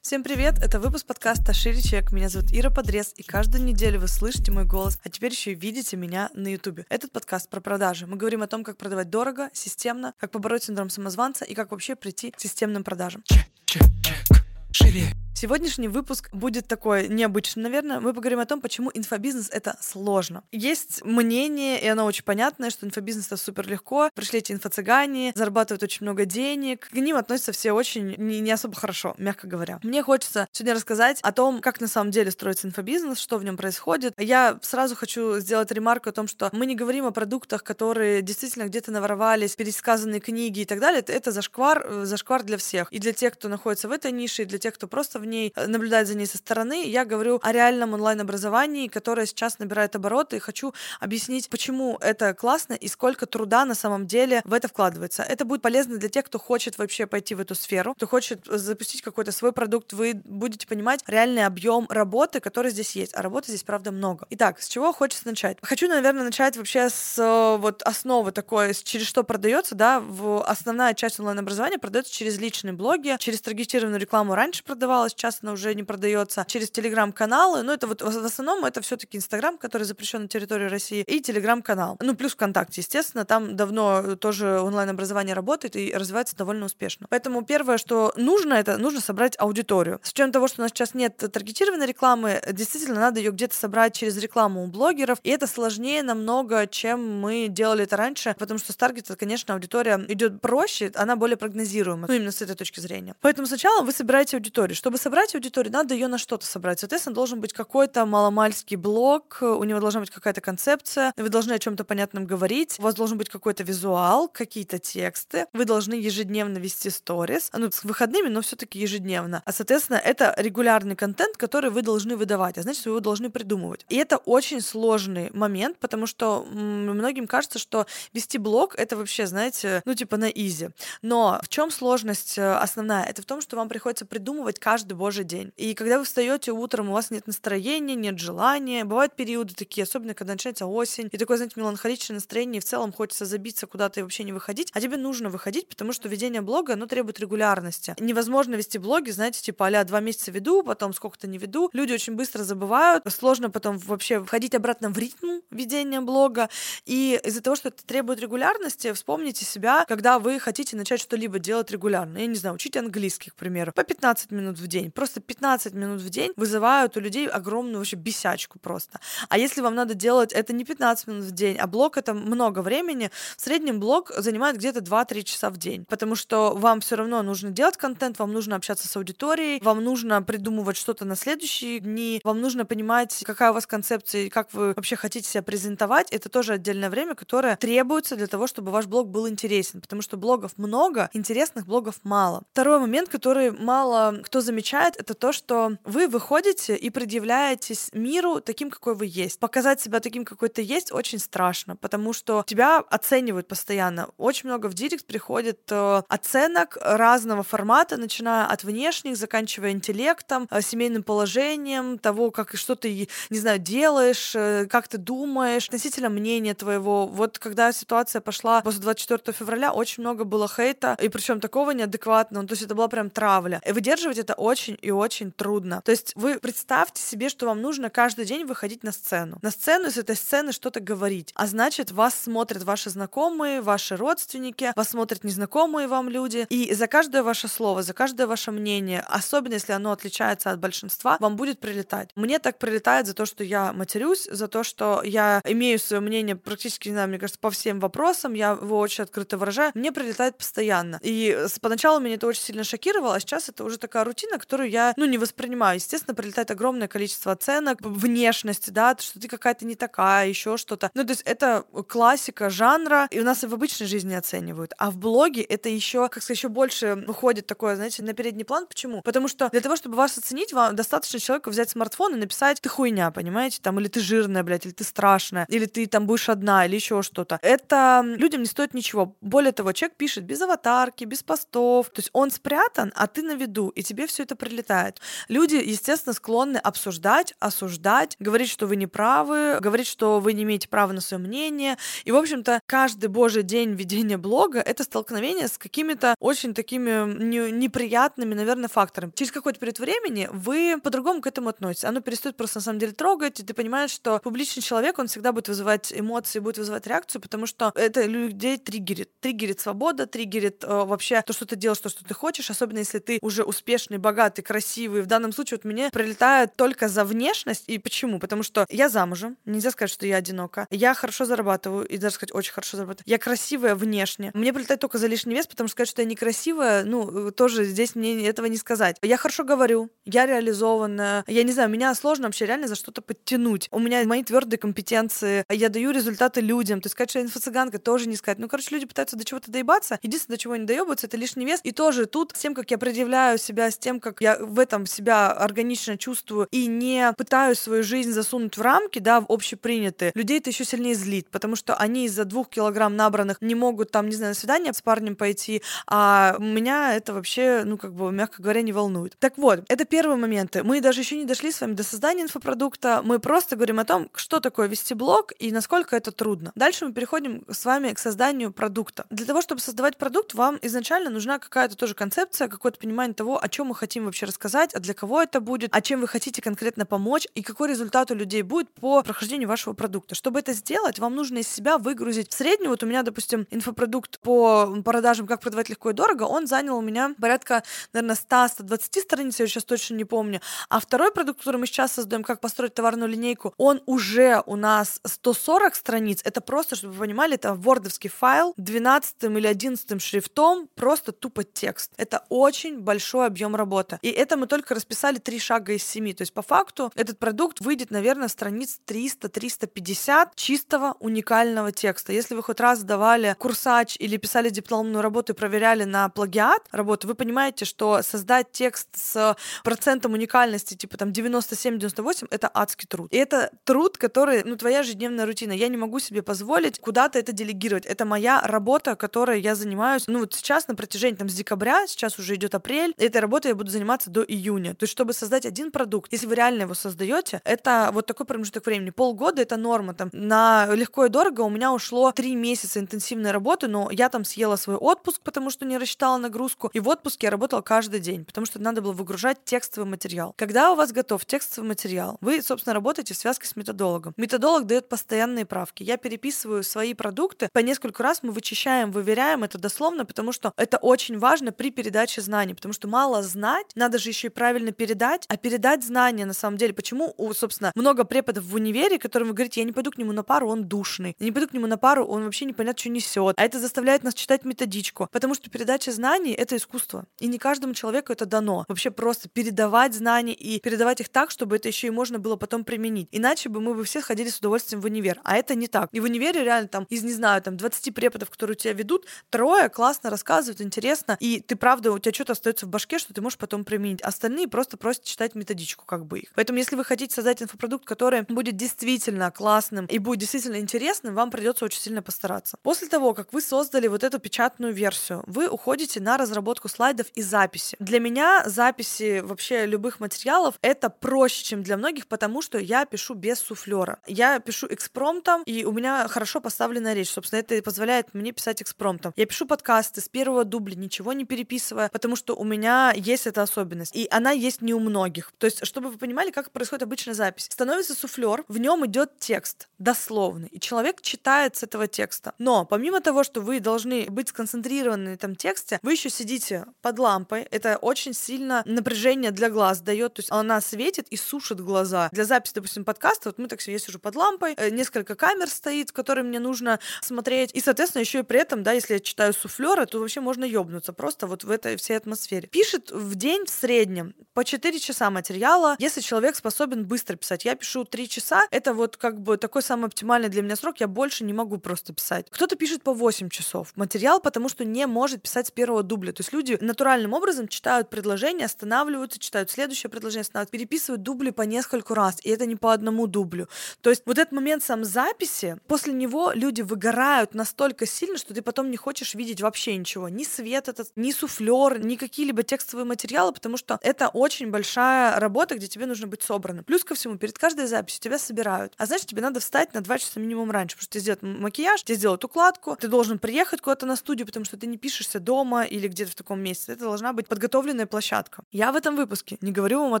Всем 0.00 0.22
привет! 0.22 0.60
Это 0.60 0.78
выпуск 0.78 1.04
подкаста 1.04 1.52
«Шире 1.52 1.82
чек». 1.82 2.12
Меня 2.12 2.28
зовут 2.28 2.52
Ира 2.52 2.70
Подрез, 2.70 3.12
и 3.16 3.24
каждую 3.24 3.64
неделю 3.64 3.98
вы 3.98 4.06
слышите 4.06 4.52
мой 4.52 4.64
голос, 4.64 5.00
а 5.02 5.10
теперь 5.10 5.32
еще 5.32 5.50
и 5.50 5.56
видите 5.56 5.96
меня 5.96 6.30
на 6.32 6.46
Ютубе. 6.46 6.86
Этот 6.90 7.10
подкаст 7.10 7.50
про 7.50 7.60
продажи. 7.60 8.06
Мы 8.06 8.16
говорим 8.16 8.42
о 8.42 8.46
том, 8.46 8.62
как 8.62 8.76
продавать 8.76 9.10
дорого, 9.10 9.50
системно, 9.52 10.14
как 10.16 10.30
побороть 10.30 10.62
синдром 10.62 10.90
самозванца 10.90 11.44
и 11.44 11.54
как 11.54 11.72
вообще 11.72 11.96
прийти 11.96 12.30
к 12.30 12.38
системным 12.38 12.84
продажам. 12.84 13.24
Чек, 13.24 13.46
чек, 13.64 13.82
чек. 14.04 14.44
Шире, 14.70 15.12
Сегодняшний 15.40 15.86
выпуск 15.86 16.30
будет 16.32 16.66
такой 16.66 17.06
необычный, 17.06 17.62
наверное. 17.62 18.00
Мы 18.00 18.12
поговорим 18.12 18.40
о 18.40 18.44
том, 18.44 18.60
почему 18.60 18.90
инфобизнес— 18.92 19.48
это 19.52 19.76
сложно. 19.80 20.42
Есть 20.50 21.04
мнение, 21.04 21.80
и 21.80 21.86
оно 21.86 22.06
очень 22.06 22.24
понятное, 22.24 22.70
что 22.70 22.84
инфобизнес— 22.86 23.26
это 23.28 23.36
супер 23.36 23.68
легко. 23.68 24.10
Пришли 24.16 24.40
эти 24.40 24.50
инфо-цыгане, 24.50 25.30
зарабатывают 25.36 25.84
очень 25.84 26.02
много 26.02 26.24
денег. 26.24 26.88
К 26.88 26.94
ним 26.94 27.14
относятся 27.14 27.52
все 27.52 27.70
очень 27.70 28.16
не, 28.18 28.40
не 28.40 28.50
особо 28.50 28.74
хорошо, 28.74 29.14
мягко 29.16 29.46
говоря. 29.46 29.78
Мне 29.84 30.02
хочется 30.02 30.48
сегодня 30.50 30.74
рассказать 30.74 31.20
о 31.22 31.30
том, 31.30 31.60
как 31.60 31.80
на 31.80 31.86
самом 31.86 32.10
деле 32.10 32.32
строится 32.32 32.66
инфобизнес, 32.66 33.20
что 33.20 33.38
в 33.38 33.44
нем 33.44 33.56
происходит. 33.56 34.14
Я 34.18 34.58
сразу 34.62 34.96
хочу 34.96 35.38
сделать 35.38 35.70
ремарку 35.70 36.08
о 36.08 36.12
том, 36.12 36.26
что 36.26 36.48
мы 36.52 36.66
не 36.66 36.74
говорим 36.74 37.06
о 37.06 37.12
продуктах, 37.12 37.62
которые 37.62 38.22
действительно 38.22 38.64
где-то 38.64 38.90
наворовались, 38.90 39.54
пересказанные 39.54 40.18
книги 40.18 40.62
и 40.62 40.64
так 40.64 40.80
далее. 40.80 40.98
Это, 40.98 41.12
это 41.12 41.30
зашквар, 41.30 41.86
э, 41.88 42.04
зашквар 42.06 42.42
для 42.42 42.56
всех. 42.56 42.90
И 42.90 42.98
для 42.98 43.12
тех, 43.12 43.34
кто 43.34 43.48
находится 43.48 43.86
в 43.86 43.92
этой 43.92 44.10
нише, 44.10 44.42
и 44.42 44.44
для 44.44 44.58
тех, 44.58 44.74
кто 44.74 44.88
просто 44.88 45.20
в 45.20 45.27
ней, 45.28 45.52
э, 45.54 45.66
наблюдать 45.66 46.08
за 46.08 46.14
ней 46.14 46.26
со 46.26 46.38
стороны. 46.38 46.84
Я 46.86 47.04
говорю 47.04 47.40
о 47.42 47.52
реальном 47.52 47.94
онлайн-образовании, 47.94 48.88
которое 48.88 49.26
сейчас 49.26 49.58
набирает 49.58 49.94
обороты, 49.96 50.36
и 50.36 50.40
хочу 50.40 50.72
объяснить, 51.00 51.48
почему 51.48 51.96
это 52.00 52.34
классно 52.34 52.74
и 52.74 52.88
сколько 52.88 53.26
труда 53.26 53.64
на 53.64 53.74
самом 53.74 54.06
деле 54.06 54.42
в 54.44 54.52
это 54.52 54.68
вкладывается. 54.68 55.22
Это 55.22 55.44
будет 55.44 55.62
полезно 55.62 55.98
для 55.98 56.08
тех, 56.08 56.24
кто 56.24 56.38
хочет 56.38 56.78
вообще 56.78 57.06
пойти 57.06 57.34
в 57.34 57.40
эту 57.40 57.54
сферу, 57.54 57.94
кто 57.94 58.06
хочет 58.06 58.46
запустить 58.46 59.02
какой-то 59.02 59.32
свой 59.32 59.52
продукт. 59.52 59.92
Вы 59.92 60.20
будете 60.24 60.66
понимать 60.66 61.00
реальный 61.06 61.44
объем 61.44 61.86
работы, 61.88 62.40
который 62.40 62.70
здесь 62.70 62.96
есть. 62.96 63.14
А 63.14 63.22
работы 63.22 63.48
здесь, 63.48 63.62
правда, 63.62 63.92
много. 63.92 64.26
Итак, 64.30 64.60
с 64.60 64.68
чего 64.68 64.92
хочется 64.92 65.26
начать? 65.26 65.58
Хочу, 65.62 65.88
наверное, 65.88 66.24
начать 66.24 66.56
вообще 66.56 66.88
с 66.90 67.18
э, 67.18 67.56
вот 67.58 67.82
основы 67.82 68.32
такой, 68.32 68.74
через 68.74 69.06
что 69.06 69.22
продается, 69.22 69.74
да, 69.74 70.00
в 70.00 70.42
основная 70.44 70.94
часть 70.94 71.20
онлайн-образования 71.20 71.78
продается 71.78 72.12
через 72.12 72.38
личные 72.38 72.72
блоги, 72.72 73.16
через 73.18 73.40
таргетированную 73.40 74.00
рекламу 74.00 74.34
раньше 74.34 74.64
продавалась, 74.64 75.07
сейчас 75.08 75.38
она 75.42 75.52
уже 75.52 75.74
не 75.74 75.82
продается 75.82 76.44
через 76.48 76.70
телеграм-каналы. 76.70 77.62
Но 77.62 77.72
это 77.72 77.86
вот 77.86 78.02
в 78.02 78.24
основном 78.24 78.64
это 78.64 78.80
все-таки 78.80 79.16
Инстаграм, 79.16 79.58
который 79.58 79.84
запрещен 79.84 80.22
на 80.22 80.28
территории 80.28 80.68
России, 80.68 81.02
и 81.02 81.20
телеграм-канал. 81.20 81.96
Ну, 82.00 82.14
плюс 82.14 82.32
ВКонтакте, 82.32 82.80
естественно, 82.80 83.24
там 83.24 83.56
давно 83.56 84.16
тоже 84.16 84.60
онлайн-образование 84.60 85.34
работает 85.34 85.76
и 85.76 85.92
развивается 85.94 86.36
довольно 86.36 86.66
успешно. 86.66 87.06
Поэтому 87.08 87.42
первое, 87.42 87.78
что 87.78 88.12
нужно, 88.16 88.54
это 88.54 88.78
нужно 88.78 89.00
собрать 89.00 89.34
аудиторию. 89.38 90.00
С 90.02 90.10
учетом 90.10 90.32
того, 90.32 90.48
что 90.48 90.60
у 90.60 90.62
нас 90.62 90.70
сейчас 90.70 90.94
нет 90.94 91.16
таргетированной 91.16 91.86
рекламы, 91.86 92.42
действительно 92.52 93.00
надо 93.00 93.20
ее 93.20 93.30
где-то 93.30 93.54
собрать 93.54 93.94
через 93.94 94.16
рекламу 94.18 94.64
у 94.64 94.66
блогеров, 94.66 95.18
и 95.22 95.30
это 95.30 95.46
сложнее 95.46 96.02
намного, 96.02 96.66
чем 96.66 97.20
мы 97.20 97.48
делали 97.48 97.84
это 97.84 97.96
раньше, 97.96 98.34
потому 98.38 98.58
что 98.58 98.72
с 98.72 98.76
таргета, 98.76 99.16
конечно, 99.16 99.54
аудитория 99.54 100.04
идет 100.08 100.40
проще, 100.40 100.90
она 100.94 101.16
более 101.16 101.36
прогнозируема, 101.36 102.06
ну, 102.08 102.14
именно 102.14 102.32
с 102.32 102.42
этой 102.42 102.54
точки 102.54 102.80
зрения. 102.80 103.14
Поэтому 103.20 103.46
сначала 103.46 103.82
вы 103.82 103.92
собираете 103.92 104.36
аудиторию. 104.36 104.76
Чтобы 104.76 104.97
собрать 104.98 105.34
аудиторию, 105.34 105.72
надо 105.72 105.94
ее 105.94 106.08
на 106.08 106.18
что-то 106.18 106.46
собрать. 106.46 106.80
Соответственно, 106.80 107.14
должен 107.14 107.40
быть 107.40 107.52
какой-то 107.52 108.04
маломальский 108.06 108.76
блог, 108.76 109.38
у 109.40 109.64
него 109.64 109.80
должна 109.80 110.00
быть 110.00 110.10
какая-то 110.10 110.40
концепция, 110.40 111.12
вы 111.16 111.28
должны 111.28 111.52
о 111.52 111.58
чем-то 111.58 111.84
понятном 111.84 112.26
говорить, 112.26 112.76
у 112.78 112.82
вас 112.82 112.94
должен 112.94 113.18
быть 113.18 113.28
какой-то 113.28 113.62
визуал, 113.62 114.28
какие-то 114.28 114.78
тексты, 114.78 115.46
вы 115.52 115.64
должны 115.64 115.94
ежедневно 115.94 116.58
вести 116.58 116.90
сторис, 116.90 117.50
ну, 117.52 117.70
с 117.70 117.84
выходными, 117.84 118.28
но 118.28 118.40
все-таки 118.42 118.78
ежедневно. 118.78 119.42
А, 119.44 119.52
соответственно, 119.52 119.96
это 119.96 120.34
регулярный 120.36 120.96
контент, 120.96 121.36
который 121.36 121.70
вы 121.70 121.82
должны 121.82 122.16
выдавать, 122.16 122.58
а 122.58 122.62
значит, 122.62 122.84
вы 122.84 122.92
его 122.92 123.00
должны 123.00 123.30
придумывать. 123.30 123.84
И 123.88 123.96
это 123.96 124.16
очень 124.18 124.60
сложный 124.60 125.30
момент, 125.32 125.78
потому 125.78 126.06
что 126.06 126.44
многим 126.44 127.26
кажется, 127.26 127.58
что 127.58 127.86
вести 128.12 128.38
блог 128.38 128.74
это 128.76 128.96
вообще, 128.96 129.26
знаете, 129.26 129.82
ну, 129.84 129.94
типа 129.94 130.16
на 130.16 130.28
изи. 130.28 130.70
Но 131.02 131.40
в 131.42 131.48
чем 131.48 131.70
сложность 131.70 132.38
э, 132.38 132.54
основная? 132.54 133.04
Это 133.04 133.22
в 133.22 133.24
том, 133.24 133.40
что 133.40 133.56
вам 133.56 133.68
приходится 133.68 134.06
придумывать 134.06 134.58
каждый 134.58 134.87
божий 134.94 135.24
день. 135.24 135.52
И 135.56 135.74
когда 135.74 135.98
вы 135.98 136.04
встаете 136.04 136.52
утром, 136.52 136.90
у 136.90 136.92
вас 136.92 137.10
нет 137.10 137.26
настроения, 137.26 137.94
нет 137.94 138.18
желания. 138.18 138.84
Бывают 138.84 139.14
периоды 139.14 139.54
такие, 139.54 139.84
особенно 139.84 140.14
когда 140.14 140.32
начинается 140.34 140.66
осень, 140.66 141.08
и 141.12 141.18
такое, 141.18 141.36
знаете, 141.36 141.54
меланхоличное 141.56 142.16
настроение, 142.16 142.58
и 142.58 142.60
в 142.60 142.64
целом 142.64 142.92
хочется 142.92 143.24
забиться 143.24 143.66
куда-то 143.66 144.00
и 144.00 144.02
вообще 144.02 144.24
не 144.24 144.32
выходить. 144.32 144.70
А 144.74 144.80
тебе 144.80 144.96
нужно 144.96 145.30
выходить, 145.30 145.68
потому 145.68 145.92
что 145.92 146.08
ведение 146.08 146.40
блога, 146.40 146.74
оно 146.74 146.86
требует 146.86 147.20
регулярности. 147.20 147.94
Невозможно 147.98 148.54
вести 148.54 148.78
блоги, 148.78 149.10
знаете, 149.10 149.40
типа 149.40 149.68
а 149.68 149.84
два 149.84 150.00
месяца 150.00 150.30
веду, 150.30 150.62
потом 150.62 150.94
сколько-то 150.94 151.26
не 151.26 151.38
веду. 151.38 151.68
Люди 151.72 151.92
очень 151.92 152.14
быстро 152.14 152.42
забывают, 152.42 153.04
сложно 153.12 153.50
потом 153.50 153.78
вообще 153.78 154.24
входить 154.24 154.54
обратно 154.54 154.90
в 154.90 154.98
ритм 154.98 155.40
ведения 155.50 156.00
блога. 156.00 156.48
И 156.86 157.20
из-за 157.24 157.42
того, 157.42 157.56
что 157.56 157.68
это 157.68 157.84
требует 157.84 158.20
регулярности, 158.20 158.92
вспомните 158.92 159.44
себя, 159.44 159.84
когда 159.86 160.18
вы 160.18 160.38
хотите 160.38 160.76
начать 160.76 161.00
что-либо 161.00 161.38
делать 161.38 161.70
регулярно. 161.70 162.18
Я 162.18 162.26
не 162.26 162.36
знаю, 162.36 162.54
учить 162.54 162.76
английский, 162.76 163.30
к 163.30 163.34
примеру, 163.34 163.72
по 163.72 163.84
15 163.84 164.30
минут 164.30 164.58
в 164.58 164.66
день. 164.66 164.77
Просто 164.94 165.20
15 165.20 165.74
минут 165.74 166.00
в 166.00 166.08
день 166.08 166.32
вызывают 166.36 166.96
у 166.96 167.00
людей 167.00 167.28
огромную 167.28 167.78
вообще 167.78 167.96
бесячку 167.96 168.58
просто. 168.58 169.00
А 169.28 169.38
если 169.38 169.60
вам 169.60 169.74
надо 169.74 169.94
делать 169.94 170.32
это 170.32 170.52
не 170.52 170.64
15 170.64 171.06
минут 171.06 171.24
в 171.24 171.32
день, 171.32 171.56
а 171.58 171.66
блок 171.66 171.96
это 171.96 172.14
много 172.14 172.60
времени, 172.60 173.10
в 173.36 173.40
среднем 173.40 173.80
блок 173.80 174.12
занимает 174.16 174.56
где-то 174.56 174.80
2-3 174.80 175.22
часа 175.22 175.50
в 175.50 175.56
день, 175.56 175.84
потому 175.84 176.14
что 176.14 176.54
вам 176.54 176.80
все 176.80 176.96
равно 176.96 177.22
нужно 177.22 177.50
делать 177.50 177.76
контент, 177.76 178.18
вам 178.18 178.32
нужно 178.32 178.56
общаться 178.56 178.88
с 178.88 178.96
аудиторией, 178.96 179.60
вам 179.62 179.82
нужно 179.82 180.22
придумывать 180.22 180.76
что-то 180.76 181.04
на 181.04 181.16
следующие 181.16 181.80
дни, 181.80 182.20
вам 182.24 182.40
нужно 182.40 182.64
понимать, 182.64 183.22
какая 183.24 183.50
у 183.50 183.54
вас 183.54 183.66
концепция, 183.66 184.30
как 184.30 184.52
вы 184.52 184.74
вообще 184.74 184.96
хотите 184.96 185.28
себя 185.28 185.42
презентовать. 185.42 186.10
Это 186.10 186.28
тоже 186.28 186.54
отдельное 186.54 186.90
время, 186.90 187.14
которое 187.14 187.56
требуется 187.56 188.16
для 188.16 188.26
того, 188.26 188.46
чтобы 188.46 188.70
ваш 188.70 188.86
блог 188.86 189.08
был 189.08 189.28
интересен, 189.28 189.80
потому 189.80 190.02
что 190.02 190.16
блогов 190.16 190.52
много, 190.56 191.10
интересных 191.12 191.66
блогов 191.66 191.96
мало. 192.02 192.42
Второй 192.52 192.78
момент, 192.78 193.08
который 193.08 193.50
мало 193.50 194.18
кто 194.22 194.40
замечает, 194.40 194.67
это 194.76 195.14
то, 195.14 195.32
что 195.32 195.72
вы 195.84 196.08
выходите 196.08 196.76
и 196.76 196.90
предъявляетесь 196.90 197.90
миру 197.92 198.40
таким, 198.40 198.70
какой 198.70 198.94
вы 198.94 199.06
есть. 199.06 199.38
Показать 199.38 199.80
себя 199.80 200.00
таким, 200.00 200.24
какой 200.24 200.48
ты 200.48 200.62
есть, 200.62 200.92
очень 200.92 201.18
страшно, 201.18 201.76
потому 201.76 202.12
что 202.12 202.44
тебя 202.46 202.78
оценивают 202.78 203.48
постоянно. 203.48 204.10
Очень 204.16 204.48
много 204.48 204.68
в 204.68 204.74
директ 204.74 205.06
приходит 205.06 205.60
э, 205.70 206.02
оценок 206.08 206.76
разного 206.80 207.42
формата, 207.42 207.96
начиная 207.96 208.46
от 208.46 208.64
внешних, 208.64 209.16
заканчивая 209.16 209.70
интеллектом, 209.70 210.46
э, 210.50 210.60
семейным 210.60 211.02
положением, 211.02 211.98
того, 211.98 212.30
как 212.30 212.54
что 212.56 212.74
ты, 212.74 213.08
не 213.30 213.38
знаю, 213.38 213.58
делаешь, 213.58 214.32
э, 214.34 214.66
как 214.66 214.88
ты 214.88 214.98
думаешь, 214.98 215.66
относительно 215.66 216.08
мнения 216.08 216.54
твоего. 216.54 217.06
Вот 217.06 217.38
когда 217.38 217.72
ситуация 217.72 218.20
пошла 218.20 218.60
после 218.60 218.82
24 218.82 219.32
февраля, 219.36 219.72
очень 219.72 220.02
много 220.02 220.24
было 220.24 220.48
хейта, 220.48 220.96
и 221.00 221.08
причем 221.08 221.40
такого 221.40 221.70
неадекватного, 221.70 222.46
то 222.46 222.52
есть 222.52 222.62
это 222.62 222.74
была 222.74 222.88
прям 222.88 223.10
травля. 223.10 223.60
И 223.66 223.72
выдерживать 223.72 224.18
это 224.18 224.34
очень 224.34 224.57
и 224.66 224.90
очень 224.90 225.32
трудно. 225.32 225.82
То 225.84 225.90
есть 225.90 226.12
вы 226.14 226.38
представьте 226.38 227.00
себе, 227.02 227.28
что 227.28 227.46
вам 227.46 227.60
нужно 227.62 227.90
каждый 227.90 228.24
день 228.24 228.44
выходить 228.44 228.82
на 228.82 228.92
сцену. 228.92 229.38
На 229.42 229.50
сцену 229.50 229.90
с 229.90 229.96
этой 229.96 230.16
сцены 230.16 230.52
что-то 230.52 230.80
говорить. 230.80 231.32
А 231.34 231.46
значит, 231.46 231.92
вас 231.92 232.14
смотрят 232.14 232.62
ваши 232.62 232.90
знакомые, 232.90 233.60
ваши 233.60 233.96
родственники, 233.96 234.72
вас 234.76 234.90
смотрят 234.90 235.24
незнакомые 235.24 235.88
вам 235.88 236.08
люди. 236.08 236.46
И 236.50 236.72
за 236.74 236.86
каждое 236.86 237.22
ваше 237.22 237.48
слово, 237.48 237.82
за 237.82 237.94
каждое 237.94 238.26
ваше 238.26 238.50
мнение, 238.50 239.00
особенно 239.06 239.54
если 239.54 239.72
оно 239.72 239.92
отличается 239.92 240.50
от 240.50 240.58
большинства, 240.58 241.16
вам 241.20 241.36
будет 241.36 241.60
прилетать. 241.60 242.10
Мне 242.14 242.38
так 242.38 242.58
прилетает 242.58 243.06
за 243.06 243.14
то, 243.14 243.26
что 243.26 243.44
я 243.44 243.72
матерюсь, 243.72 244.28
за 244.30 244.48
то, 244.48 244.64
что 244.64 245.02
я 245.04 245.40
имею 245.44 245.78
свое 245.78 246.00
мнение 246.00 246.36
практически, 246.36 246.88
не 246.88 246.94
знаю, 246.94 247.08
мне 247.08 247.18
кажется, 247.18 247.40
по 247.40 247.50
всем 247.50 247.80
вопросам, 247.80 248.34
я 248.34 248.50
его 248.50 248.78
очень 248.78 249.04
открыто 249.04 249.36
выражаю. 249.36 249.72
Мне 249.74 249.92
прилетает 249.92 250.36
постоянно. 250.36 250.98
И 251.02 251.46
поначалу 251.60 252.00
меня 252.00 252.14
это 252.14 252.26
очень 252.26 252.42
сильно 252.42 252.64
шокировало, 252.64 253.14
а 253.14 253.20
сейчас 253.20 253.48
это 253.48 253.64
уже 253.64 253.78
такая 253.78 254.04
рутина, 254.04 254.38
которую 254.48 254.70
я, 254.70 254.94
ну, 254.96 255.04
не 255.04 255.18
воспринимаю. 255.18 255.76
Естественно, 255.76 256.14
прилетает 256.14 256.50
огромное 256.50 256.88
количество 256.88 257.32
оценок, 257.32 257.82
внешности, 257.82 258.70
да, 258.70 258.96
что 258.98 259.20
ты 259.20 259.28
какая-то 259.28 259.66
не 259.66 259.74
такая, 259.74 260.26
еще 260.26 260.56
что-то. 260.56 260.90
Ну, 260.94 261.04
то 261.04 261.10
есть 261.10 261.20
это 261.26 261.64
классика 261.86 262.48
жанра, 262.48 263.08
и 263.10 263.20
у 263.20 263.24
нас 263.24 263.44
и 263.44 263.46
в 263.46 263.52
обычной 263.52 263.86
жизни 263.86 264.14
оценивают. 264.14 264.72
А 264.78 264.90
в 264.90 264.96
блоге 264.96 265.42
это 265.42 265.68
еще, 265.68 266.08
как 266.08 266.22
сказать, 266.22 266.38
еще 266.38 266.48
больше 266.48 267.04
выходит 267.06 267.46
такое, 267.46 267.76
знаете, 267.76 268.02
на 268.02 268.14
передний 268.14 268.46
план. 268.46 268.66
Почему? 268.66 269.02
Потому 269.02 269.28
что 269.28 269.50
для 269.50 269.60
того, 269.60 269.76
чтобы 269.76 269.96
вас 269.96 270.16
оценить, 270.16 270.54
вам 270.54 270.74
достаточно 270.74 271.18
человеку 271.18 271.50
взять 271.50 271.68
смартфон 271.68 272.14
и 272.14 272.18
написать 272.18 272.62
«ты 272.62 272.70
хуйня», 272.70 273.10
понимаете, 273.10 273.58
там, 273.60 273.78
или 273.78 273.88
«ты 273.88 274.00
жирная, 274.00 274.42
блядь», 274.44 274.64
или 274.64 274.72
«ты 274.72 274.82
страшная», 274.82 275.44
или 275.50 275.66
«ты 275.66 275.86
там 275.86 276.06
будешь 276.06 276.30
одна», 276.30 276.64
или 276.64 276.74
еще 276.74 277.02
что-то. 277.02 277.38
Это 277.42 278.02
людям 278.02 278.40
не 278.40 278.48
стоит 278.48 278.72
ничего. 278.72 279.14
Более 279.20 279.52
того, 279.52 279.72
человек 279.72 279.98
пишет 279.98 280.24
без 280.24 280.40
аватарки, 280.40 281.04
без 281.04 281.22
постов, 281.22 281.90
то 281.90 281.98
есть 281.98 282.08
он 282.14 282.30
спрятан, 282.30 282.92
а 282.94 283.06
ты 283.08 283.22
на 283.22 283.34
виду, 283.34 283.68
и 283.68 283.82
тебе 283.82 284.06
все 284.06 284.22
это 284.22 284.37
прилетает. 284.38 285.00
Люди, 285.28 285.56
естественно, 285.56 286.12
склонны 286.12 286.56
обсуждать, 286.56 287.34
осуждать, 287.38 288.16
говорить, 288.18 288.48
что 288.48 288.66
вы 288.66 288.76
не 288.76 288.86
правы, 288.86 289.58
говорить, 289.60 289.86
что 289.86 290.20
вы 290.20 290.32
не 290.32 290.44
имеете 290.44 290.68
права 290.68 290.92
на 290.92 291.00
свое 291.00 291.22
мнение. 291.22 291.76
И, 292.04 292.12
в 292.12 292.16
общем-то, 292.16 292.60
каждый 292.66 293.08
божий 293.08 293.42
день 293.42 293.74
ведения 293.74 294.16
блога— 294.16 294.60
это 294.66 294.84
столкновение 294.84 295.48
с 295.48 295.58
какими-то 295.58 296.14
очень 296.20 296.54
такими 296.54 297.50
неприятными, 297.50 298.34
наверное, 298.34 298.68
факторами. 298.68 299.12
Через 299.14 299.32
какой-то 299.32 299.58
период 299.58 299.78
времени 299.78 300.28
вы 300.32 300.78
по-другому 300.82 301.20
к 301.20 301.26
этому 301.26 301.48
относитесь. 301.48 301.84
Оно 301.84 302.00
перестает 302.00 302.36
просто 302.36 302.58
на 302.58 302.62
самом 302.62 302.78
деле 302.78 302.92
трогать, 302.92 303.40
и 303.40 303.42
ты 303.42 303.54
понимаешь, 303.54 303.90
что 303.90 304.20
публичный 304.20 304.62
человек, 304.62 304.98
он 304.98 305.08
всегда 305.08 305.32
будет 305.32 305.48
вызывать 305.48 305.92
эмоции, 305.92 306.38
будет 306.38 306.58
вызывать 306.58 306.86
реакцию, 306.86 307.20
потому 307.20 307.46
что 307.46 307.72
это 307.74 308.04
людей 308.04 308.58
триггерит. 308.58 309.10
Триггерит 309.20 309.60
свобода, 309.60 310.06
триггерит 310.06 310.64
э, 310.64 310.66
вообще 310.66 311.22
то, 311.22 311.32
что 311.32 311.46
ты 311.46 311.56
делаешь, 311.56 311.78
то, 311.78 311.88
что 311.88 312.04
ты 312.04 312.14
хочешь, 312.14 312.50
особенно 312.50 312.78
если 312.78 312.98
ты 312.98 313.18
уже 313.22 313.44
успешный, 313.44 313.98
богатый, 313.98 314.17
красивый. 314.42 315.02
В 315.02 315.06
данном 315.06 315.32
случае 315.32 315.58
вот 315.58 315.64
мне 315.64 315.90
прилетает 315.90 316.56
только 316.56 316.88
за 316.88 317.04
внешность. 317.04 317.64
И 317.66 317.78
почему? 317.78 318.18
Потому 318.18 318.42
что 318.42 318.66
я 318.68 318.88
замужем, 318.88 319.36
нельзя 319.44 319.70
сказать, 319.70 319.90
что 319.90 320.06
я 320.06 320.16
одинока. 320.16 320.66
Я 320.70 320.94
хорошо 320.94 321.24
зарабатываю, 321.24 321.86
и 321.86 321.96
даже 321.98 322.16
сказать, 322.16 322.34
очень 322.34 322.52
хорошо 322.52 322.76
зарабатываю. 322.76 323.04
Я 323.08 323.18
красивая 323.18 323.74
внешне. 323.74 324.30
Мне 324.34 324.52
прилетает 324.52 324.80
только 324.80 324.98
за 324.98 325.06
лишний 325.06 325.34
вес, 325.34 325.46
потому 325.46 325.68
что 325.68 325.72
сказать, 325.72 325.88
что 325.88 326.02
я 326.02 326.08
некрасивая, 326.08 326.84
ну, 326.84 327.30
тоже 327.30 327.64
здесь 327.64 327.94
мне 327.94 328.26
этого 328.26 328.46
не 328.46 328.56
сказать. 328.56 328.96
Я 329.02 329.16
хорошо 329.16 329.44
говорю, 329.44 329.90
я 330.04 330.26
реализованная. 330.26 331.24
Я 331.26 331.42
не 331.42 331.52
знаю, 331.52 331.68
меня 331.68 331.94
сложно 331.94 332.26
вообще 332.26 332.46
реально 332.46 332.68
за 332.68 332.74
что-то 332.74 333.02
подтянуть. 333.02 333.68
У 333.70 333.78
меня 333.78 334.02
мои 334.04 334.24
твердые 334.24 334.58
компетенции, 334.58 335.44
я 335.48 335.68
даю 335.68 335.90
результаты 335.90 336.40
людям. 336.40 336.80
То 336.80 336.86
есть 336.86 336.94
сказать, 336.94 337.10
что 337.10 337.18
я 337.18 337.24
инфо-цыганка, 337.24 337.78
тоже 337.78 338.08
не 338.08 338.16
сказать. 338.16 338.38
Ну, 338.38 338.48
короче, 338.48 338.74
люди 338.74 338.86
пытаются 338.86 339.16
до 339.16 339.24
чего-то 339.24 339.50
доебаться. 339.50 339.98
Единственное, 340.02 340.36
до 340.36 340.42
чего 340.42 340.54
они 340.54 340.64
доебаются, 340.64 341.06
это 341.06 341.16
лишний 341.16 341.44
вес. 341.44 341.60
И 341.62 341.72
тоже 341.72 342.06
тут 342.06 342.32
с 342.34 342.40
тем, 342.40 342.54
как 342.54 342.70
я 342.70 342.78
предъявляю 342.78 343.38
себя, 343.38 343.70
с 343.70 343.78
тем, 343.78 344.00
как 344.00 344.07
я 344.20 344.38
в 344.38 344.58
этом 344.58 344.86
себя 344.86 345.30
органично 345.32 345.96
чувствую 345.96 346.48
и 346.50 346.66
не 346.66 347.12
пытаюсь 347.16 347.58
свою 347.58 347.82
жизнь 347.82 348.10
засунуть 348.12 348.56
в 348.56 348.62
рамки, 348.62 348.98
да, 348.98 349.20
в 349.20 349.26
общепринятые, 349.28 350.12
людей 350.14 350.38
это 350.38 350.50
еще 350.50 350.64
сильнее 350.64 350.94
злит, 350.94 351.28
потому 351.30 351.56
что 351.56 351.74
они 351.74 352.06
из-за 352.06 352.24
двух 352.24 352.48
килограмм 352.48 352.96
набранных 352.96 353.38
не 353.40 353.54
могут 353.54 353.90
там, 353.90 354.08
не 354.08 354.14
знаю, 354.14 354.30
на 354.30 354.34
свидание 354.34 354.72
с 354.72 354.82
парнем 354.82 355.16
пойти, 355.16 355.62
а 355.86 356.36
меня 356.38 356.94
это 356.94 357.12
вообще, 357.12 357.62
ну, 357.64 357.78
как 357.78 357.94
бы, 357.94 358.10
мягко 358.12 358.42
говоря, 358.42 358.62
не 358.62 358.72
волнует. 358.72 359.16
Так 359.18 359.38
вот, 359.38 359.64
это 359.68 359.84
первые 359.84 360.16
моменты. 360.16 360.62
Мы 360.62 360.80
даже 360.80 361.00
еще 361.00 361.16
не 361.16 361.24
дошли 361.24 361.52
с 361.52 361.60
вами 361.60 361.72
до 361.72 361.82
создания 361.82 362.22
инфопродукта, 362.22 363.02
мы 363.04 363.18
просто 363.18 363.56
говорим 363.56 363.80
о 363.80 363.84
том, 363.84 364.10
что 364.14 364.40
такое 364.40 364.68
вести 364.68 364.94
блог 364.94 365.32
и 365.38 365.52
насколько 365.52 365.96
это 365.96 366.12
трудно. 366.12 366.52
Дальше 366.54 366.86
мы 366.86 366.92
переходим 366.92 367.44
с 367.50 367.64
вами 367.64 367.92
к 367.92 367.98
созданию 367.98 368.52
продукта. 368.52 369.06
Для 369.10 369.26
того, 369.26 369.42
чтобы 369.42 369.60
создавать 369.60 369.96
продукт, 369.96 370.34
вам 370.34 370.58
изначально 370.62 371.10
нужна 371.10 371.38
какая-то 371.38 371.76
тоже 371.76 371.94
концепция, 371.94 372.48
какое-то 372.48 372.78
понимание 372.78 373.14
того, 373.14 373.42
о 373.42 373.48
чем 373.48 373.68
мы 373.68 373.74
хотим 373.74 373.97
вообще 374.04 374.26
рассказать, 374.26 374.74
а 374.74 374.80
для 374.80 374.94
кого 374.94 375.22
это 375.22 375.40
будет, 375.40 375.70
а 375.74 375.80
чем 375.80 376.00
вы 376.00 376.08
хотите 376.08 376.42
конкретно 376.42 376.86
помочь 376.86 377.26
и 377.34 377.42
какой 377.42 377.68
результат 377.68 378.10
у 378.10 378.14
людей 378.14 378.42
будет 378.42 378.70
по 378.72 379.02
прохождению 379.02 379.48
вашего 379.48 379.74
продукта. 379.74 380.14
Чтобы 380.14 380.40
это 380.40 380.52
сделать, 380.52 380.98
вам 380.98 381.14
нужно 381.14 381.38
из 381.38 381.48
себя 381.48 381.78
выгрузить 381.78 382.32
среднюю. 382.32 382.70
Вот 382.70 382.82
у 382.82 382.86
меня, 382.86 383.02
допустим, 383.02 383.46
инфопродукт 383.50 384.20
по 384.20 384.66
продажам 384.84 385.26
«Как 385.26 385.40
продавать 385.40 385.68
легко 385.68 385.90
и 385.90 385.92
дорого», 385.92 386.24
он 386.24 386.46
занял 386.46 386.76
у 386.76 386.82
меня 386.82 387.14
порядка, 387.20 387.62
наверное, 387.92 388.16
100-120 388.16 389.00
страниц, 389.00 389.40
я 389.40 389.46
сейчас 389.46 389.64
точно 389.64 389.94
не 389.94 390.04
помню. 390.04 390.40
А 390.68 390.80
второй 390.80 391.12
продукт, 391.12 391.40
который 391.40 391.58
мы 391.58 391.66
сейчас 391.66 391.92
создаем, 391.92 392.24
«Как 392.24 392.40
построить 392.40 392.74
товарную 392.74 393.08
линейку», 393.08 393.54
он 393.56 393.82
уже 393.86 394.42
у 394.46 394.56
нас 394.56 395.00
140 395.04 395.74
страниц. 395.74 396.20
Это 396.24 396.40
просто, 396.40 396.76
чтобы 396.76 396.94
вы 396.94 397.00
понимали, 397.06 397.34
это 397.34 397.54
вордовский 397.54 398.10
файл 398.10 398.54
12 398.56 399.24
или 399.24 399.46
11 399.46 400.02
шрифтом, 400.02 400.68
просто 400.74 401.12
тупо 401.12 401.44
текст. 401.44 401.92
Это 401.96 402.24
очень 402.28 402.80
большой 402.80 403.26
объем 403.26 403.56
работы. 403.56 403.87
И 404.02 404.10
это 404.10 404.36
мы 404.36 404.46
только 404.46 404.74
расписали 404.74 405.18
три 405.18 405.38
шага 405.38 405.72
из 405.72 405.84
семи. 405.84 406.12
То 406.12 406.22
есть 406.22 406.32
по 406.32 406.42
факту 406.42 406.92
этот 406.94 407.18
продукт 407.18 407.60
выйдет, 407.60 407.90
наверное, 407.90 408.28
страниц 408.28 408.80
300-350 408.86 410.30
чистого 410.34 410.96
уникального 411.00 411.72
текста. 411.72 412.12
Если 412.12 412.34
вы 412.34 412.42
хоть 412.42 412.60
раз 412.60 412.82
давали 412.82 413.34
курсач 413.38 413.96
или 413.98 414.16
писали 414.16 414.50
дипломную 414.50 415.02
работу 415.02 415.32
и 415.32 415.36
проверяли 415.36 415.84
на 415.84 416.08
плагиат 416.08 416.66
работу, 416.70 417.08
вы 417.08 417.14
понимаете, 417.14 417.64
что 417.64 418.02
создать 418.02 418.52
текст 418.52 418.88
с 418.94 419.36
процентом 419.64 420.12
уникальности, 420.12 420.74
типа 420.74 420.96
там 420.96 421.10
97-98, 421.10 422.28
это 422.30 422.50
адский 422.52 422.86
труд. 422.88 423.12
И 423.12 423.16
это 423.16 423.50
труд, 423.64 423.98
который, 423.98 424.44
ну, 424.44 424.56
твоя 424.56 424.80
ежедневная 424.80 425.26
рутина. 425.26 425.52
Я 425.52 425.68
не 425.68 425.76
могу 425.76 425.98
себе 425.98 426.22
позволить 426.22 426.78
куда-то 426.78 427.18
это 427.18 427.32
делегировать. 427.32 427.86
Это 427.86 428.04
моя 428.04 428.40
работа, 428.42 428.96
которой 428.96 429.40
я 429.40 429.54
занимаюсь, 429.54 430.04
ну, 430.06 430.20
вот 430.20 430.34
сейчас 430.34 430.68
на 430.68 430.74
протяжении 430.74 431.16
там 431.16 431.28
с 431.28 431.34
декабря, 431.34 431.86
сейчас 431.86 432.18
уже 432.18 432.34
идет 432.34 432.54
апрель, 432.54 432.94
этой 432.98 433.20
работой 433.20 433.48
я 433.48 433.54
буду 433.54 433.70
заниматься 433.70 433.77
до 434.06 434.22
июня. 434.22 434.74
То 434.74 434.84
есть, 434.84 434.92
чтобы 434.92 435.12
создать 435.12 435.46
один 435.46 435.70
продукт, 435.70 436.12
если 436.12 436.26
вы 436.26 436.34
реально 436.34 436.62
его 436.62 436.74
создаете, 436.74 437.40
это 437.44 437.90
вот 437.92 438.06
такой 438.06 438.26
промежуток 438.26 438.66
времени. 438.66 438.90
Полгода 438.90 439.42
это 439.42 439.56
норма. 439.56 439.94
Там 439.94 440.10
на 440.12 440.66
легко 440.74 441.06
и 441.06 441.08
дорого 441.08 441.42
у 441.42 441.50
меня 441.50 441.72
ушло 441.72 442.12
три 442.12 442.34
месяца 442.34 442.80
интенсивной 442.80 443.30
работы, 443.30 443.68
но 443.68 443.90
я 443.90 444.08
там 444.08 444.24
съела 444.24 444.56
свой 444.56 444.76
отпуск, 444.76 445.20
потому 445.22 445.50
что 445.50 445.64
не 445.64 445.78
рассчитала 445.78 446.18
нагрузку. 446.18 446.70
И 446.72 446.80
в 446.80 446.88
отпуске 446.88 447.26
я 447.26 447.30
работала 447.30 447.60
каждый 447.60 448.00
день, 448.00 448.24
потому 448.24 448.46
что 448.46 448.60
надо 448.60 448.82
было 448.82 448.92
выгружать 448.92 449.44
текстовый 449.44 449.88
материал. 449.88 450.34
Когда 450.36 450.72
у 450.72 450.74
вас 450.74 450.92
готов 450.92 451.24
текстовый 451.26 451.68
материал, 451.68 452.18
вы, 452.20 452.42
собственно, 452.42 452.74
работаете 452.74 453.14
в 453.14 453.16
связке 453.16 453.46
с 453.46 453.56
методологом. 453.56 454.14
Методолог 454.16 454.66
дает 454.66 454.88
постоянные 454.88 455.44
правки. 455.44 455.82
Я 455.82 455.96
переписываю 455.96 456.62
свои 456.62 456.94
продукты. 456.94 457.48
По 457.52 457.60
несколько 457.60 458.02
раз 458.02 458.22
мы 458.22 458.32
вычищаем, 458.32 458.90
выверяем 458.90 459.44
это 459.44 459.58
дословно, 459.58 460.04
потому 460.04 460.32
что 460.32 460.52
это 460.56 460.78
очень 460.78 461.18
важно 461.18 461.52
при 461.52 461.70
передаче 461.70 462.20
знаний, 462.20 462.54
потому 462.54 462.72
что 462.72 462.88
мало 462.88 463.22
знать, 463.22 463.67
надо 463.74 463.98
же 463.98 464.10
еще 464.10 464.28
и 464.28 464.30
правильно 464.30 464.72
передать, 464.72 465.24
а 465.28 465.36
передать 465.36 465.84
знания 465.84 466.26
на 466.26 466.32
самом 466.32 466.56
деле. 466.56 466.72
Почему, 466.72 467.14
у, 467.16 467.32
собственно, 467.32 467.72
много 467.74 468.04
преподов 468.04 468.44
в 468.44 468.54
универе, 468.54 468.98
которым 468.98 469.28
вы 469.28 469.34
говорите, 469.34 469.60
я 469.60 469.66
не 469.66 469.72
пойду 469.72 469.90
к 469.90 469.98
нему 469.98 470.12
на 470.12 470.22
пару, 470.22 470.48
он 470.48 470.64
душный. 470.64 471.16
Я 471.18 471.26
не 471.26 471.32
пойду 471.32 471.48
к 471.48 471.52
нему 471.52 471.66
на 471.66 471.78
пару, 471.78 472.04
он 472.04 472.24
вообще 472.24 472.44
непонятно, 472.44 472.78
что 472.78 472.88
несет. 472.90 473.34
А 473.38 473.44
это 473.44 473.58
заставляет 473.58 474.02
нас 474.02 474.14
читать 474.14 474.44
методичку, 474.44 475.08
потому 475.12 475.34
что 475.34 475.50
передача 475.50 475.92
знаний— 475.92 476.32
это 476.38 476.56
искусство. 476.56 477.06
И 477.18 477.26
не 477.26 477.38
каждому 477.38 477.74
человеку 477.74 478.12
это 478.12 478.26
дано. 478.26 478.64
Вообще 478.68 478.90
просто 478.90 479.28
передавать 479.28 479.94
знания 479.94 480.34
и 480.34 480.60
передавать 480.60 481.00
их 481.00 481.08
так, 481.08 481.30
чтобы 481.30 481.56
это 481.56 481.68
еще 481.68 481.88
и 481.88 481.90
можно 481.90 482.18
было 482.18 482.36
потом 482.36 482.64
применить. 482.64 483.08
Иначе 483.12 483.48
бы 483.48 483.60
мы 483.60 483.74
бы 483.74 483.84
все 483.84 484.00
ходили 484.00 484.28
с 484.28 484.38
удовольствием 484.38 484.80
в 484.80 484.84
универ. 484.84 485.20
А 485.24 485.36
это 485.36 485.54
не 485.54 485.66
так. 485.66 485.88
И 485.92 486.00
в 486.00 486.04
универе 486.04 486.44
реально 486.44 486.68
там 486.68 486.86
из, 486.88 487.02
не 487.02 487.12
знаю, 487.12 487.42
там 487.42 487.56
20 487.56 487.94
преподов, 487.94 488.30
которые 488.30 488.56
тебя 488.56 488.72
ведут, 488.72 489.06
трое 489.30 489.68
классно 489.68 490.10
рассказывают, 490.10 490.60
интересно, 490.60 491.16
и 491.20 491.40
ты 491.40 491.56
правда, 491.56 491.92
у 491.92 491.98
тебя 491.98 492.12
что-то 492.12 492.32
остается 492.32 492.66
в 492.66 492.68
башке, 492.68 492.98
что 492.98 493.14
ты 493.14 493.20
можешь 493.20 493.38
потом 493.38 493.57
применить. 493.64 494.02
Остальные 494.02 494.48
просто 494.48 494.76
просят 494.76 495.04
читать 495.04 495.34
методичку 495.34 495.84
как 495.84 496.06
бы 496.06 496.20
их. 496.20 496.30
Поэтому 496.34 496.58
если 496.58 496.76
вы 496.76 496.84
хотите 496.84 497.14
создать 497.14 497.42
инфопродукт, 497.42 497.84
который 497.84 498.22
будет 498.22 498.56
действительно 498.56 499.30
классным 499.30 499.86
и 499.86 499.98
будет 499.98 500.20
действительно 500.20 500.58
интересным, 500.58 501.14
вам 501.14 501.30
придется 501.30 501.64
очень 501.64 501.80
сильно 501.80 502.02
постараться. 502.02 502.58
После 502.62 502.88
того, 502.88 503.14
как 503.14 503.32
вы 503.32 503.40
создали 503.40 503.86
вот 503.88 504.04
эту 504.04 504.18
печатную 504.18 504.72
версию, 504.72 505.22
вы 505.26 505.48
уходите 505.48 506.00
на 506.00 506.16
разработку 506.16 506.68
слайдов 506.68 507.06
и 507.14 507.22
записи. 507.22 507.76
Для 507.78 508.00
меня 508.00 508.42
записи 508.46 509.20
вообще 509.20 509.66
любых 509.66 510.00
материалов 510.00 510.56
это 510.62 510.90
проще, 510.90 511.44
чем 511.44 511.62
для 511.62 511.76
многих, 511.76 512.06
потому 512.06 512.42
что 512.42 512.58
я 512.58 512.84
пишу 512.84 513.14
без 513.14 513.38
суфлера. 513.38 513.98
Я 514.06 514.38
пишу 514.40 514.66
экспромтом, 514.70 515.42
и 515.44 515.64
у 515.64 515.72
меня 515.72 516.06
хорошо 516.08 516.40
поставленная 516.40 516.94
речь. 516.94 517.10
Собственно, 517.10 517.40
это 517.40 517.62
позволяет 517.62 518.14
мне 518.14 518.32
писать 518.32 518.62
экспромтом. 518.62 519.12
Я 519.16 519.26
пишу 519.26 519.46
подкасты 519.46 520.00
с 520.00 520.08
первого 520.08 520.44
дубля, 520.44 520.76
ничего 520.76 521.12
не 521.12 521.24
переписывая, 521.24 521.88
потому 521.88 522.16
что 522.16 522.34
у 522.34 522.44
меня 522.44 522.92
есть 522.94 523.26
эта 523.26 523.42
особенность. 523.48 523.94
И 523.94 524.06
она 524.10 524.30
есть 524.30 524.62
не 524.62 524.74
у 524.74 524.80
многих. 524.80 525.32
То 525.38 525.46
есть, 525.46 525.64
чтобы 525.66 525.90
вы 525.90 525.98
понимали, 525.98 526.30
как 526.30 526.50
происходит 526.50 526.82
обычная 526.82 527.14
запись. 527.14 527.48
Становится 527.50 527.94
суфлер, 527.94 528.44
в 528.48 528.58
нем 528.58 528.84
идет 528.86 529.18
текст, 529.18 529.68
дословный, 529.78 530.48
и 530.48 530.60
человек 530.60 531.00
читает 531.00 531.56
с 531.56 531.62
этого 531.62 531.86
текста. 531.86 532.34
Но 532.38 532.64
помимо 532.64 533.00
того, 533.00 533.24
что 533.24 533.40
вы 533.40 533.60
должны 533.60 534.06
быть 534.08 534.28
сконцентрированы 534.28 535.10
на 535.10 535.14
этом 535.14 535.34
тексте, 535.36 535.78
вы 535.82 535.92
еще 535.92 536.10
сидите 536.10 536.66
под 536.82 536.98
лампой. 536.98 537.42
Это 537.50 537.76
очень 537.76 538.14
сильно 538.14 538.62
напряжение 538.66 539.30
для 539.30 539.50
глаз 539.50 539.80
дает. 539.80 540.14
То 540.14 540.20
есть 540.20 540.30
она 540.30 540.60
светит 540.60 541.08
и 541.08 541.16
сушит 541.16 541.60
глаза. 541.60 542.08
Для 542.12 542.24
записи, 542.24 542.54
допустим, 542.54 542.84
подкаста, 542.84 543.30
вот 543.30 543.38
мы 543.38 543.48
так 543.48 543.60
я 543.62 543.78
сижу 543.78 543.98
под 543.98 544.16
лампой, 544.16 544.54
э, 544.56 544.70
несколько 544.70 545.14
камер 545.14 545.48
стоит, 545.48 545.90
в 545.90 545.92
которые 545.92 546.24
мне 546.24 546.38
нужно 546.38 546.78
смотреть. 547.02 547.50
И, 547.54 547.60
соответственно, 547.60 548.00
еще 548.00 548.20
и 548.20 548.22
при 548.22 548.40
этом, 548.40 548.62
да, 548.62 548.72
если 548.72 548.94
я 548.94 549.00
читаю 549.00 549.32
суфлеры, 549.32 549.86
то 549.86 549.98
вообще 549.98 550.20
можно 550.20 550.44
ёбнуться 550.44 550.92
просто 550.92 551.26
вот 551.26 551.44
в 551.44 551.50
этой 551.50 551.76
всей 551.76 551.96
атмосфере. 551.96 552.48
Пишет 552.48 552.90
в 552.90 553.14
день 553.14 553.37
в 553.46 553.50
среднем 553.50 554.14
по 554.38 554.44
4 554.44 554.78
часа 554.78 555.10
материала, 555.10 555.74
если 555.80 556.00
человек 556.00 556.36
способен 556.36 556.84
быстро 556.86 557.16
писать. 557.16 557.44
Я 557.44 557.56
пишу 557.56 557.84
3 557.84 558.08
часа, 558.08 558.42
это 558.52 558.72
вот 558.72 558.96
как 558.96 559.20
бы 559.20 559.36
такой 559.36 559.62
самый 559.62 559.86
оптимальный 559.86 560.28
для 560.28 560.42
меня 560.42 560.54
срок, 560.54 560.78
я 560.78 560.86
больше 560.86 561.24
не 561.24 561.32
могу 561.32 561.58
просто 561.58 561.92
писать. 561.92 562.26
Кто-то 562.30 562.54
пишет 562.54 562.84
по 562.84 562.94
8 562.94 563.30
часов 563.30 563.72
материал, 563.74 564.20
потому 564.20 564.48
что 564.48 564.64
не 564.64 564.86
может 564.86 565.22
писать 565.22 565.48
с 565.48 565.50
первого 565.50 565.82
дубля. 565.82 566.12
То 566.12 566.20
есть 566.20 566.32
люди 566.32 566.56
натуральным 566.60 567.14
образом 567.14 567.48
читают 567.48 567.90
предложение, 567.90 568.46
останавливаются, 568.46 569.18
читают 569.18 569.50
следующее 569.50 569.90
предложение, 569.90 570.20
останавливаются, 570.20 570.52
переписывают 570.52 571.02
дубли 571.02 571.30
по 571.30 571.42
нескольку 571.42 571.94
раз, 571.94 572.18
и 572.22 572.30
это 572.30 572.46
не 572.46 572.54
по 572.54 572.72
одному 572.72 573.08
дублю. 573.08 573.48
То 573.80 573.90
есть 573.90 574.02
вот 574.06 574.18
этот 574.18 574.32
момент 574.32 574.62
сам 574.62 574.84
записи, 574.84 575.58
после 575.66 575.92
него 575.92 576.30
люди 576.32 576.62
выгорают 576.62 577.34
настолько 577.34 577.86
сильно, 577.86 578.16
что 578.16 578.34
ты 578.34 578.42
потом 578.42 578.70
не 578.70 578.76
хочешь 578.76 579.14
видеть 579.14 579.40
вообще 579.40 579.76
ничего. 579.76 580.08
Ни 580.08 580.22
свет 580.22 580.68
этот, 580.68 580.92
ни 580.94 581.10
суфлер, 581.10 581.84
ни 581.84 581.96
какие-либо 581.96 582.44
текстовые 582.44 582.84
материалы, 582.84 583.17
материалы, 583.18 583.32
потому 583.32 583.56
что 583.56 583.78
это 583.82 584.08
очень 584.08 584.50
большая 584.50 585.18
работа, 585.18 585.56
где 585.56 585.66
тебе 585.66 585.86
нужно 585.86 586.06
быть 586.06 586.22
собранным. 586.22 586.64
Плюс 586.64 586.84
ко 586.84 586.94
всему, 586.94 587.16
перед 587.16 587.38
каждой 587.38 587.66
записью 587.66 588.00
тебя 588.00 588.18
собирают. 588.18 588.72
А 588.78 588.86
значит, 588.86 589.06
тебе 589.06 589.22
надо 589.22 589.40
встать 589.40 589.74
на 589.74 589.80
два 589.80 589.98
часа 589.98 590.20
минимум 590.20 590.50
раньше, 590.50 590.76
потому 590.76 590.84
что 590.84 590.92
тебе 590.92 591.00
сделают 591.00 591.22
макияж, 591.22 591.82
тебе 591.82 591.96
сделают 591.96 592.24
укладку, 592.24 592.76
ты 592.76 592.88
должен 592.88 593.18
приехать 593.18 593.60
куда-то 593.60 593.86
на 593.86 593.96
студию, 593.96 594.26
потому 594.26 594.44
что 594.44 594.56
ты 594.56 594.66
не 594.66 594.76
пишешься 594.76 595.20
дома 595.20 595.64
или 595.64 595.88
где-то 595.88 596.12
в 596.12 596.14
таком 596.14 596.40
месте. 596.40 596.72
Это 596.72 596.84
должна 596.84 597.12
быть 597.12 597.28
подготовленная 597.28 597.86
площадка. 597.86 598.42
Я 598.52 598.72
в 598.72 598.76
этом 598.76 598.96
выпуске 598.96 599.38
не 599.40 599.52
говорю 599.52 599.80
вам 599.80 599.94
о 599.94 600.00